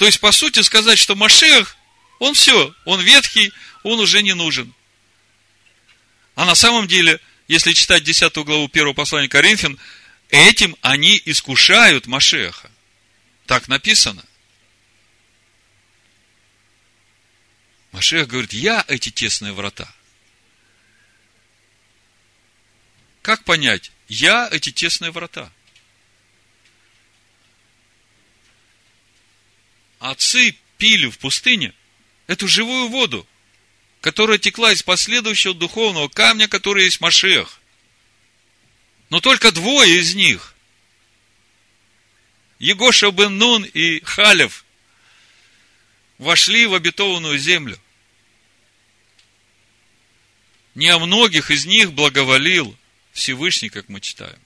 [0.00, 1.76] то есть, по сути, сказать, что Машех,
[2.20, 4.72] он все, он ветхий, он уже не нужен.
[6.34, 9.78] А на самом деле, если читать 10 главу 1 послания Коринфян,
[10.30, 12.70] этим они искушают Машеха.
[13.44, 14.24] Так написано.
[17.92, 19.92] Машех говорит, я эти тесные врата.
[23.20, 23.92] Как понять?
[24.08, 25.52] Я эти тесные врата.
[30.00, 31.72] Отцы пили в пустыне
[32.26, 33.26] эту живую воду,
[34.00, 37.60] которая текла из последующего духовного камня, который есть Машех.
[39.10, 40.54] Но только двое из них,
[42.58, 44.64] Егоша бен Нун и Халев,
[46.18, 47.78] вошли в обетованную землю.
[50.74, 52.76] Не о многих из них благоволил
[53.12, 54.38] Всевышний, как мы читаем.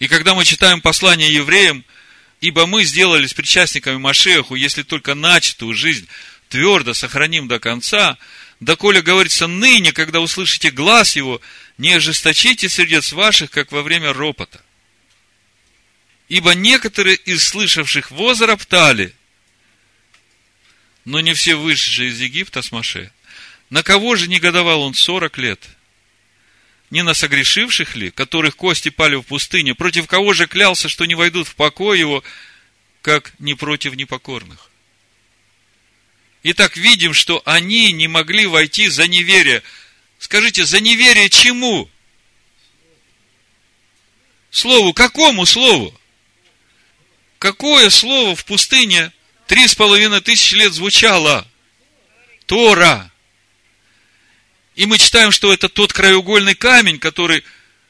[0.00, 1.84] И когда мы читаем послание евреям–
[2.40, 6.08] Ибо мы сделались причастниками Машеху, если только начатую жизнь
[6.48, 8.16] твердо сохраним до конца,
[8.60, 11.40] доколе говорится ныне, когда услышите глаз его,
[11.78, 14.62] не ожесточите сердец ваших, как во время ропота.
[16.28, 19.14] Ибо некоторые из слышавших возроптали,
[21.04, 23.10] но не все вышедшие из Египта с Маше.
[23.70, 25.60] На кого же негодовал он сорок лет?
[26.90, 31.14] Не на согрешивших ли, которых кости пали в пустыне, против кого же клялся, что не
[31.14, 32.24] войдут в покой его,
[33.02, 34.70] как не против непокорных?
[36.42, 39.62] Итак, видим, что они не могли войти за неверие.
[40.18, 41.90] Скажите, за неверие чему?
[44.50, 45.94] Слову, какому слову?
[47.38, 49.12] Какое слово в пустыне
[49.46, 51.46] три с половиной тысячи лет звучало?
[52.46, 53.12] Тора.
[54.78, 57.42] И мы читаем, что это тот краеугольный камень, который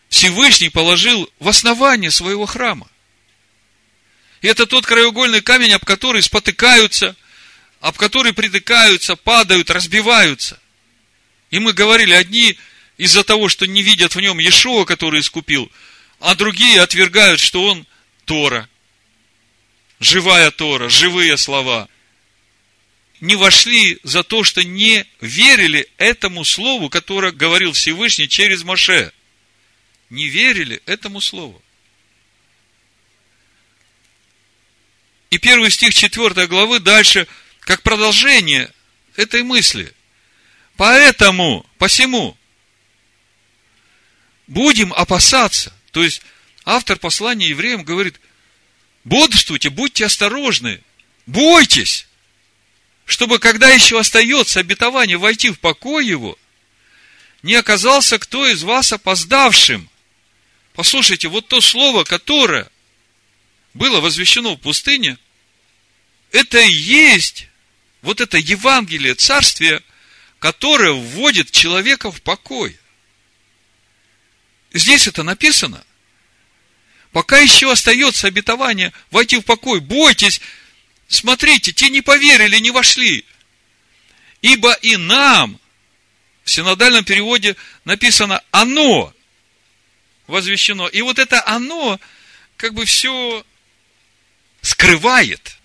[0.08, 2.88] Всевышний положил в основание своего храма.
[4.40, 7.14] И это тот краеугольный камень, об который спотыкаются
[7.80, 10.58] об которые притыкаются, падают, разбиваются.
[11.50, 12.58] И мы говорили, одни
[12.96, 15.70] из-за того, что не видят в нем Иешуа, который искупил,
[16.20, 17.86] а другие отвергают, что он
[18.24, 18.66] Тора.
[20.00, 21.86] Живая Тора, живые слова.
[23.20, 29.12] Не вошли за то, что не верили этому слову, которое говорил Всевышний через Моше.
[30.08, 31.60] Не верили этому слову.
[35.30, 37.26] И первый стих 4 главы дальше,
[37.60, 38.72] как продолжение
[39.16, 39.92] этой мысли.
[40.76, 42.38] Поэтому, посему,
[44.46, 45.76] будем опасаться.
[45.90, 46.22] То есть,
[46.64, 48.20] автор послания евреям говорит,
[49.04, 50.80] бодрствуйте, будьте осторожны,
[51.26, 52.07] бойтесь,
[53.08, 56.38] чтобы, когда еще остается обетование войти в покой его,
[57.42, 59.88] не оказался кто из вас опоздавшим.
[60.74, 62.70] Послушайте, вот то слово, которое
[63.72, 65.16] было возвещено в пустыне,
[66.32, 67.48] это и есть
[68.02, 69.82] вот это Евангелие, Царствие,
[70.38, 72.78] которое вводит человека в покой.
[74.74, 75.82] Здесь это написано.
[77.12, 80.42] Пока еще остается обетование войти в покой, бойтесь,
[81.08, 83.24] смотрите, те не поверили, не вошли.
[84.42, 85.58] Ибо и нам,
[86.44, 89.12] в синодальном переводе написано «оно»
[90.26, 90.86] возвещено.
[90.88, 91.98] И вот это «оно»
[92.56, 93.44] как бы все
[94.62, 95.58] скрывает.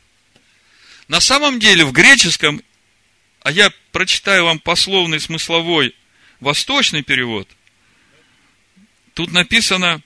[1.08, 2.64] На самом деле в греческом,
[3.42, 5.96] а я прочитаю вам пословный смысловой
[6.40, 7.48] восточный перевод,
[9.14, 10.02] тут написано,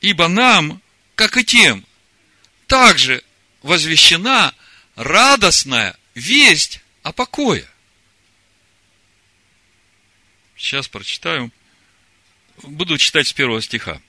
[0.00, 0.80] ибо нам,
[1.14, 1.84] как и тем,
[2.66, 3.24] также
[3.62, 4.54] возвещена
[4.96, 7.68] радостная весть о покое.
[10.56, 11.50] Сейчас прочитаю.
[12.62, 14.00] Буду читать с первого стиха.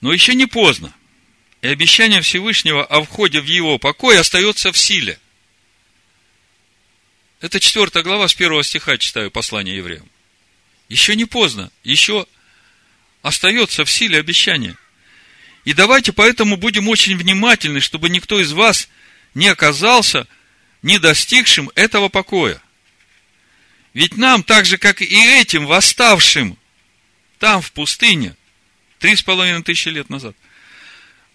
[0.00, 0.94] Но еще не поздно–
[1.66, 5.18] и обещание Всевышнего о входе в его покой остается в силе.
[7.40, 10.08] Это четвертая глава с первого стиха читаю послание евреям.
[10.88, 12.26] Еще не поздно, еще
[13.22, 14.76] остается в силе обещание.
[15.66, 18.88] И давайте поэтому будем очень внимательны, чтобы никто из вас
[19.34, 20.28] не оказался
[20.80, 22.62] не достигшим этого покоя.
[23.92, 26.56] Ведь нам, так же, как и этим восставшим
[27.40, 28.36] там, в пустыне,
[29.00, 30.36] три с половиной тысячи лет назад,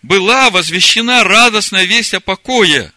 [0.01, 2.93] была возвещена радостная весть о покое.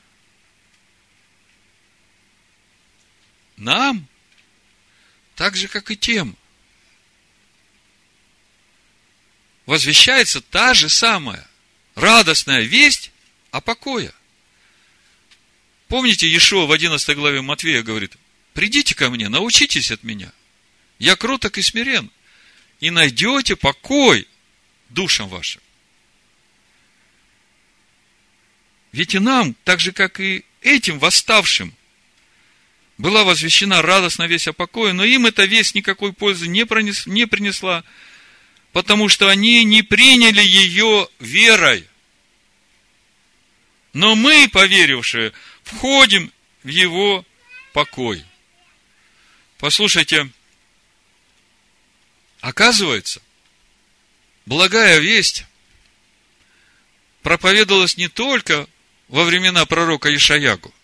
[3.57, 4.07] Нам,
[5.35, 6.37] так же, как и тем,
[9.66, 11.48] возвещается та же самая
[11.94, 13.10] радостная весть
[13.50, 14.12] о покое.
[15.88, 18.16] Помните, Иешуа в 11 главе Матвея говорит,
[18.52, 20.32] придите ко мне, научитесь от меня.
[20.98, 22.10] Я кроток и смирен,
[22.80, 24.26] и найдете покой
[24.88, 25.60] душам вашим.
[28.92, 31.74] Ведь и нам, так же, как и этим восставшим,
[32.96, 37.26] была возвещена радостная весть о покое, но им эта весть никакой пользы не, пронес, не
[37.26, 37.82] принесла,
[38.75, 41.87] потому что они не приняли ее верой.
[43.93, 46.33] Но мы, поверившие, входим
[46.64, 47.25] в его
[47.72, 48.25] покой.
[49.59, 50.29] Послушайте,
[52.41, 53.22] оказывается,
[54.45, 55.45] благая весть
[57.22, 58.66] проповедовалась не только
[59.07, 60.75] во времена пророка Ишаягу.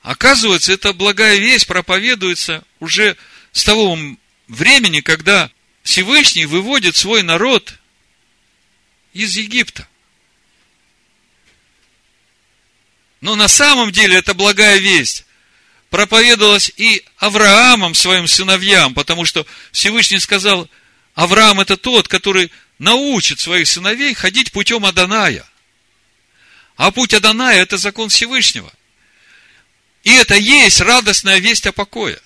[0.00, 3.18] Оказывается, эта благая весть проповедуется уже
[3.52, 3.98] с того
[4.46, 5.50] времени, когда
[5.88, 7.78] Всевышний выводит свой народ
[9.14, 9.88] из Египта.
[13.22, 15.24] Но на самом деле эта благая весть
[15.88, 20.68] проповедовалась и Авраамом, своим сыновьям, потому что Всевышний сказал,
[21.14, 25.48] Авраам это тот, который научит своих сыновей ходить путем Аданая–
[26.76, 28.70] а путь Аданая– это закон Всевышнего.
[30.04, 32.20] И это есть радостная весть о покое.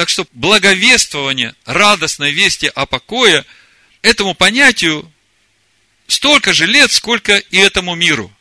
[0.00, 3.44] Так что благовествование радостной вести о покое
[4.00, 5.12] этому понятию
[6.06, 8.34] столько же лет, сколько и этому миру.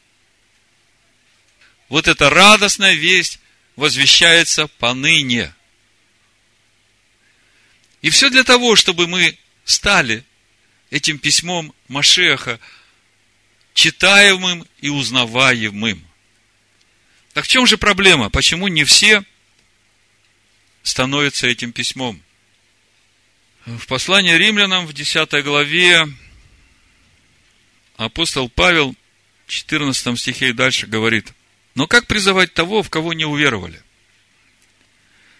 [1.89, 3.41] Вот эта радостная весть
[3.76, 5.53] возвещается поныне.
[8.01, 10.24] И все для того, чтобы мы стали
[10.91, 12.57] этим письмом Машеха
[13.74, 16.07] читаемым и узнаваемым.
[17.34, 18.30] Так в чем же проблема?
[18.30, 19.26] Почему не все
[20.84, 22.21] становятся этим письмом?
[23.65, 26.07] В послании римлянам в 10 главе
[27.97, 28.95] апостол Павел
[29.45, 31.34] в 14 стихе и дальше говорит,
[31.75, 33.82] но как призывать того, в кого не уверовали?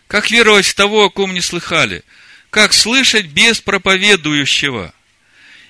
[0.08, 2.04] Как веровать в того, о ком не слыхали?
[2.50, 4.94] Как слышать без проповедующего?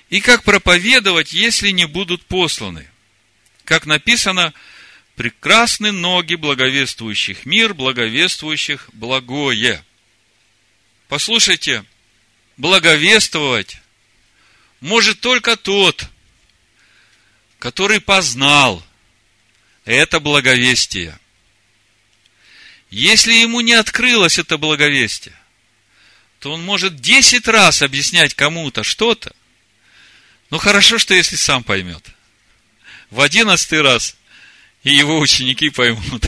[0.08, 2.88] И как проповедовать, если не будут посланы?
[3.64, 4.52] Как написано,
[5.20, 9.84] прекрасны ноги благовествующих мир, благовествующих благое.
[11.08, 11.84] Послушайте,
[12.56, 13.82] благовествовать
[14.80, 16.06] может только тот,
[17.58, 18.82] который познал
[19.84, 21.18] это благовестие.
[22.88, 25.36] Если ему не открылось это благовестие,
[26.38, 29.36] то он может десять раз объяснять кому-то что-то.
[30.48, 32.08] Но хорошо, что если сам поймет.
[33.10, 34.16] В одиннадцатый раз
[34.82, 36.26] и его ученики поймут.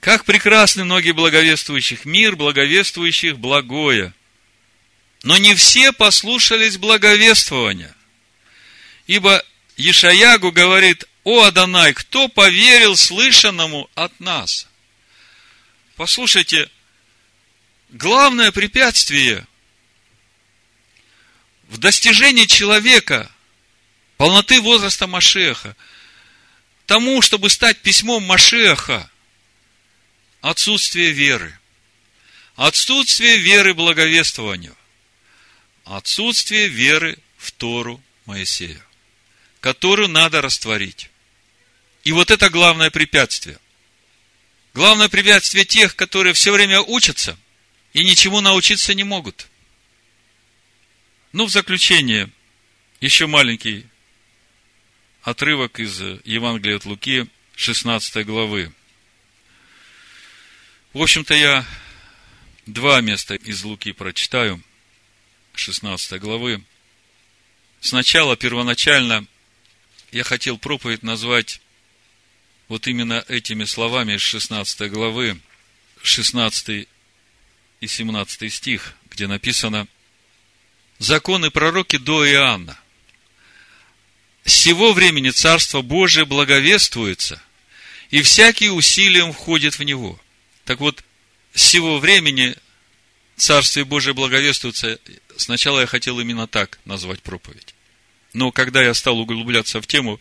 [0.00, 4.12] Как прекрасны ноги благовествующих мир, благовествующих благое.
[5.22, 7.94] Но не все послушались благовествования.
[9.06, 9.42] Ибо
[9.76, 14.68] Ешаягу говорит, о Адонай, кто поверил слышанному от нас?
[15.96, 16.68] Послушайте,
[17.88, 19.46] главное препятствие
[21.68, 23.30] в достижении человека
[24.18, 25.76] полноты возраста Машеха,
[26.86, 29.10] тому, чтобы стать письмом Машеха,
[30.40, 31.58] отсутствие веры.
[32.56, 34.76] Отсутствие веры благовествованию.
[35.84, 38.80] Отсутствие веры в Тору Моисея,
[39.60, 41.10] которую надо растворить.
[42.04, 43.58] И вот это главное препятствие.
[44.72, 47.36] Главное препятствие тех, которые все время учатся
[47.92, 49.46] и ничему научиться не могут.
[51.32, 52.30] Ну, в заключение,
[53.00, 53.86] еще маленький
[55.24, 58.72] отрывок из Евангелия от Луки, 16 главы.
[60.92, 61.66] В общем-то, я
[62.66, 64.62] два места из Луки прочитаю,
[65.54, 66.62] 16 главы.
[67.80, 69.26] Сначала, первоначально,
[70.12, 71.60] я хотел проповедь назвать
[72.68, 75.40] вот именно этими словами из 16 главы,
[76.02, 76.86] 16
[77.80, 79.88] и 17 стих, где написано
[80.98, 82.78] «Законы пророки до Иоанна.
[84.44, 87.42] Сего времени Царство Божие благовествуется,
[88.10, 90.20] и всякий усилием входит в него».
[90.64, 91.04] Так вот,
[91.54, 92.56] сего времени
[93.36, 94.98] Царствие Божие благовествуется.
[95.36, 97.74] Сначала я хотел именно так назвать проповедь.
[98.32, 100.20] Но когда я стал углубляться в тему,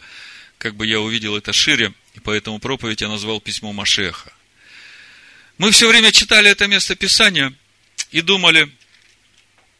[0.57, 4.33] как бы я увидел это шире, и поэтому проповедь я назвал письмо Машеха.
[5.57, 7.53] Мы все время читали это место Писания
[8.11, 8.71] и думали,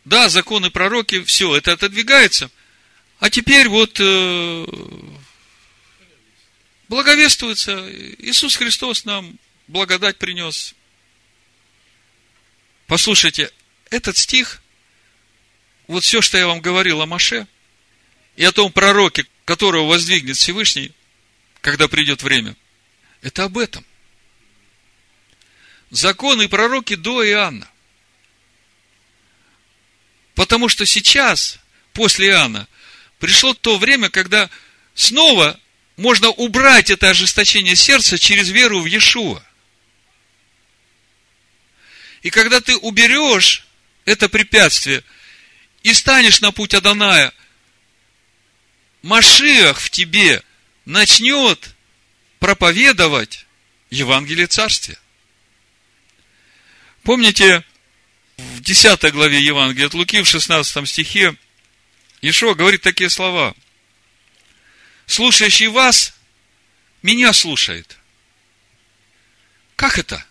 [0.05, 2.51] да, законы пророки, все, это отодвигается,
[3.23, 4.65] а теперь вот э,
[6.89, 10.75] благовествуется, Иисус Христос нам благодать принес.
[12.85, 13.49] Послушайте,
[13.89, 14.61] этот стих,
[15.87, 17.47] вот все, что я вам говорил о Маше,
[18.35, 20.91] и о том пророке, которого воздвигнет Всевышний,
[21.61, 22.57] когда придет время,
[23.21, 23.85] это об этом.
[25.91, 27.69] Законы и пророки до Иоанна.
[30.35, 31.57] Потому что сейчас,
[31.93, 32.67] после Иоанна,
[33.23, 34.49] пришло то время, когда
[34.95, 35.57] снова
[35.95, 39.41] можно убрать это ожесточение сердца через веру в Иешуа.
[42.21, 43.65] И когда ты уберешь
[44.03, 45.05] это препятствие
[45.83, 47.31] и станешь на путь Аданая,
[49.03, 50.43] Машиах в тебе
[50.83, 51.75] начнет
[52.39, 53.45] проповедовать
[53.89, 54.99] Евангелие Царствия.
[57.03, 57.63] Помните,
[58.35, 61.37] в 10 главе Евангелия от Луки, в 16 стихе,
[62.23, 63.53] Ишо говорит такие слова.
[65.07, 66.17] Слушающий вас,
[67.01, 67.97] меня слушает.
[69.75, 70.25] Как это?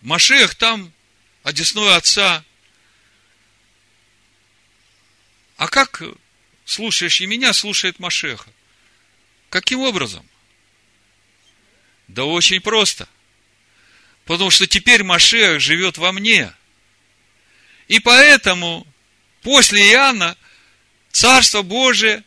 [0.00, 0.94] Машех там,
[1.42, 2.42] одесной отца.
[5.58, 6.02] А как
[6.64, 8.50] слушающий меня слушает Машеха?
[9.50, 10.26] Каким образом?
[12.08, 13.06] Да очень просто.
[14.24, 16.54] Потому что теперь Машех живет во мне.
[17.88, 18.86] И поэтому
[19.42, 20.36] после Иоанна
[21.10, 22.24] Царство Божие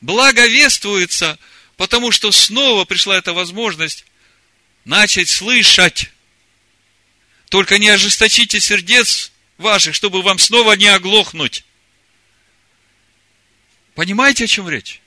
[0.00, 1.38] благовествуется,
[1.76, 4.04] потому что снова пришла эта возможность
[4.84, 6.10] начать слышать
[7.50, 11.64] только не ожесточите сердец ваших, чтобы вам снова не оглохнуть.
[13.94, 15.02] Понимаете, о чем речь?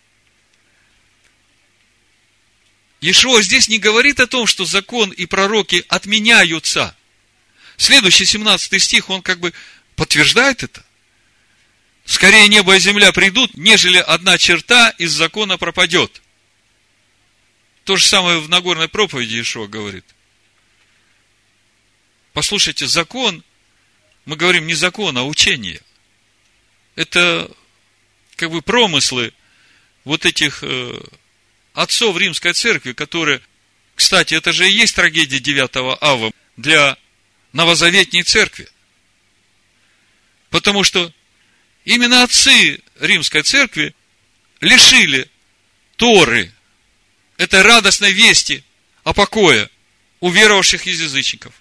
[2.99, 6.95] Ишуа здесь не говорит о том, что закон и пророки отменяются.
[7.78, 9.53] Следующий 17 стих, он как бы
[9.95, 10.84] подтверждает это.
[12.06, 16.22] Скорее небо и земля придут, нежели одна черта из закона пропадет.
[17.86, 20.06] То же самое в Нагорной проповеди Ишуа говорит–
[22.34, 23.44] Послушайте, закон,
[24.26, 25.82] мы говорим не закон, а учение.
[26.95, 27.49] Это
[28.36, 29.34] как бы промыслы
[30.03, 30.99] вот этих э,
[31.74, 33.41] отцов римской церкви, которые,
[33.95, 36.98] кстати, это же и есть трагедия 9 ава для
[37.52, 38.68] новозаветней церкви.
[40.54, 41.12] Потому что
[41.84, 43.96] именно отцы римской церкви
[44.62, 45.28] лишили
[45.96, 46.54] Торы,
[47.38, 48.64] этой радостной вести
[49.04, 49.68] о покое
[50.20, 51.56] у веровавших из язычников.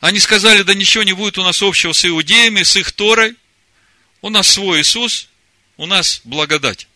[0.00, 3.34] Они сказали, да ничего не будет у нас общего с иудеями, с их Торой.
[4.20, 5.30] У нас свой Иисус,
[5.78, 6.88] у нас благодать.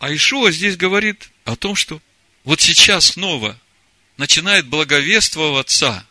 [0.00, 2.02] А Ишуа здесь говорит о том, что
[2.44, 3.58] вот сейчас снова
[4.18, 6.06] начинает благовествоваться.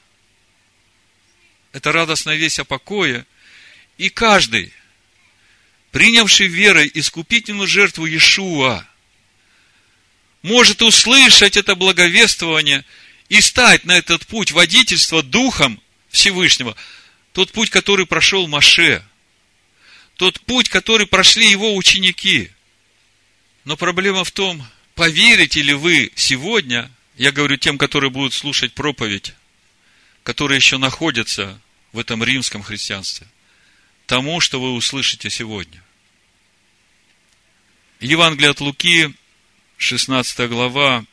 [1.76, 3.26] Это радостная весть о покое.
[3.98, 4.72] И каждый,
[5.92, 8.88] принявший верой искупительную жертву Иешуа,
[10.42, 12.86] может услышать это благовествование
[13.28, 16.78] и стать на этот путь водительства Духом Всевышнего,
[17.34, 19.06] тот путь, который прошел Маше,
[20.16, 22.52] тот путь, который прошли его ученики.
[23.66, 29.34] Но проблема в том, поверите ли вы сегодня, я говорю тем, которые будут слушать проповедь,
[30.24, 31.60] которые еще находятся
[31.96, 33.26] в этом римском христианстве,
[34.06, 35.82] тому, что вы услышите сегодня.
[38.02, 39.16] Евангелие от Луки,
[39.78, 41.06] 16 глава,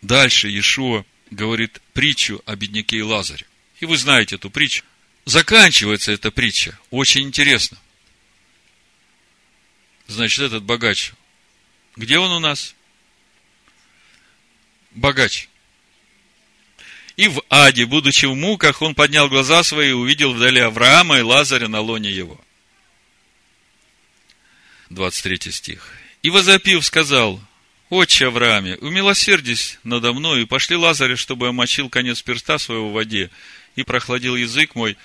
[0.00, 3.46] дальше Иешуа говорит притчу о бедняке и Лазаре.
[3.80, 4.82] И вы знаете эту притчу.
[5.26, 6.78] Заканчивается эта притча.
[6.90, 7.76] Очень интересно.
[10.06, 11.12] Значит, этот богач.
[11.96, 12.74] Где он у нас?
[14.92, 15.50] Богач.
[17.18, 21.22] И в аде, будучи в муках, он поднял глаза свои и увидел вдали Авраама и
[21.22, 22.40] Лазаря на лоне его.
[24.90, 25.92] 23 стих.
[26.22, 27.40] И возопив, сказал,
[27.90, 33.30] Отче Аврааме, умилосердись надо мной, и пошли Лазаря, чтобы омочил конец перста своего в воде,
[33.74, 34.96] и прохладил язык мой,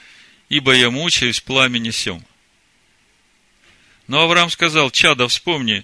[0.49, 2.23] ибо я мучаюсь пламени сем.
[4.06, 5.84] Но Авраам сказал, Чада, вспомни,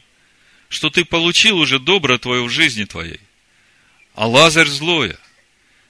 [0.68, 3.20] что ты получил уже добро твое в жизни твоей,
[4.14, 5.18] а Лазарь злое–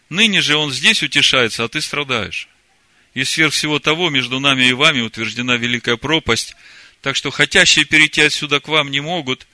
[0.10, 2.49] Ныне же он здесь утешается, а ты страдаешь.
[3.14, 6.56] И сверх всего того, между нами и вами утверждена великая пропасть,
[7.02, 9.48] так что хотящие перейти отсюда к вам не могут,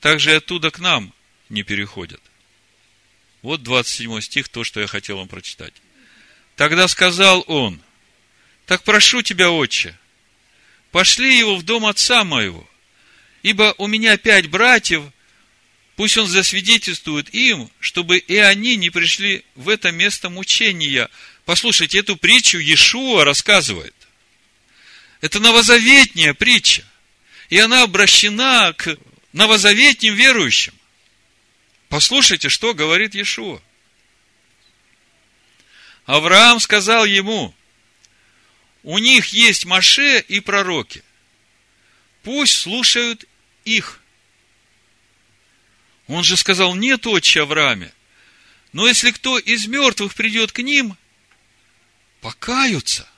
[0.00, 1.12] так же и оттуда к нам
[1.48, 2.20] не переходят.
[3.42, 5.74] Вот 27 стих, то, что я хотел вам прочитать.
[6.56, 7.80] Тогда сказал он,
[8.66, 9.96] так прошу тебя, отче,
[10.90, 12.68] пошли его в дом отца моего,
[13.42, 15.04] ибо у меня пять братьев,
[15.98, 21.10] Пусть он засвидетельствует им, чтобы и они не пришли в это место мучения.
[21.44, 23.96] Послушайте, эту притчу Иешуа рассказывает.
[25.20, 26.84] Это новозаветняя притча.
[27.48, 28.96] И она обращена к
[29.32, 30.72] новозаветним верующим.
[31.88, 33.60] Послушайте, что говорит Иешуа.
[36.06, 37.52] Авраам сказал ему,
[38.84, 41.02] у них есть Маше и пророки.
[42.22, 43.24] Пусть слушают
[43.64, 44.00] их.
[46.08, 47.92] Он же сказал, нет, отче Аврааме.
[48.72, 50.96] Но если кто из мертвых придет к ним,
[52.20, 53.08] покаются.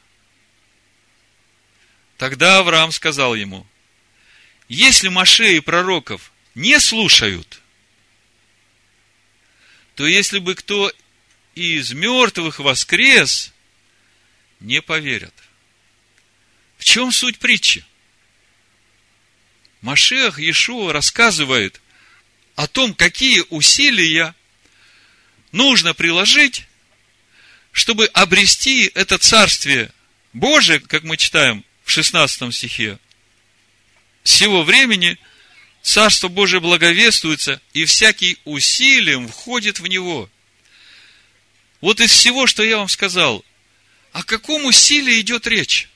[2.18, 3.66] Тогда Авраам сказал ему,
[4.68, 7.62] если Маше и пророков не слушают,
[9.94, 10.92] то если бы кто
[11.54, 13.52] из мертвых воскрес,
[14.58, 15.34] не поверят.
[16.76, 17.84] В чем суть притчи?
[19.80, 21.80] Машех Иешуа рассказывает–
[22.60, 24.34] о том, какие усилия
[25.50, 26.66] нужно приложить,
[27.72, 29.90] чтобы обрести это царствие
[30.34, 32.98] Божие, как мы читаем в 16 стихе.
[34.24, 35.16] С сего времени
[35.80, 40.28] Царство Божие благовествуется, и всякий усилием входит в него.
[41.80, 43.42] Вот из всего, что я вам сказал,
[44.12, 45.88] о каком усилии идет речь?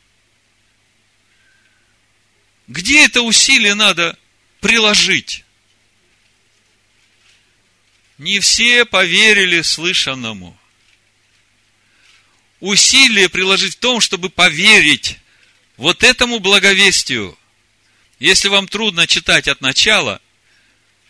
[2.69, 4.19] Где это усилие надо
[4.61, 5.44] приложить?
[8.19, 10.57] Не все поверили слышанному.
[12.61, 15.19] Усилие приложить в том, чтобы поверить
[15.77, 17.37] вот этому благовестию.
[18.21, 20.21] Если вам трудно читать от начала,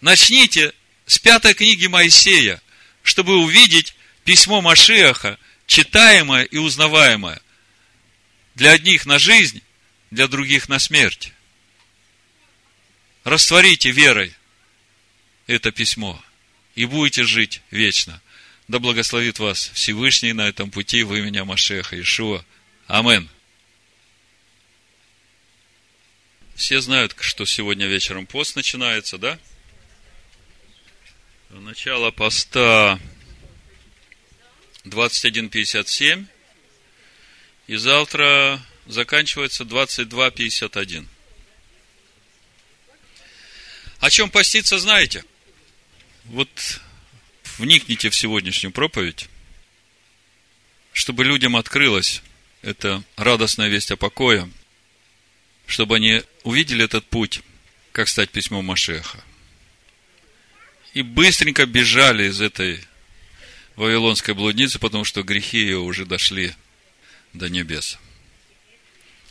[0.01, 0.73] начните
[1.07, 2.63] с пятой книги Моисея,
[3.03, 3.95] чтобы увидеть
[4.25, 7.41] письмо Машиаха, читаемое и узнаваемое.
[8.55, 9.63] Для одних на жизнь,
[10.11, 11.33] для других на смерть.
[13.25, 14.35] Растворите верой
[15.47, 16.24] это письмо
[16.75, 18.21] и будете жить вечно.
[18.69, 22.45] Да благословит вас Всевышний на этом пути в имени Машеха Ишуа.
[22.87, 23.29] Амен.
[26.55, 29.39] Все знают, что сегодня вечером пост начинается, да?
[31.51, 32.99] Начало поста
[34.85, 36.27] 21.57.
[37.67, 41.07] И завтра заканчивается 22.51.
[44.01, 45.25] О чем поститься знаете?
[46.25, 46.81] Вот
[47.59, 49.29] вникните в сегодняшнюю проповедь,
[50.93, 52.23] чтобы людям открылась
[52.63, 54.51] эта радостная весть о покое,
[55.67, 57.43] чтобы они увидели этот путь
[57.93, 59.23] как стать письмом Машеха.
[60.95, 62.81] И быстренько бежали из этой
[63.77, 66.55] вавилонской блудницы, потому что грехи ее уже дошли
[67.33, 67.99] до небес.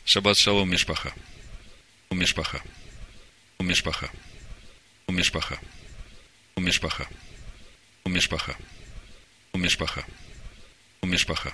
[0.06, 1.14] Шаббат шалом, Мишпаха.
[2.11, 2.61] Мишпаха.
[3.60, 4.11] Мишпаха.
[5.07, 5.60] Мишпаха.
[6.57, 7.03] המשפחה.
[8.05, 8.53] המשפחה.
[9.53, 10.01] המשפחה.
[11.03, 11.49] המשפחה.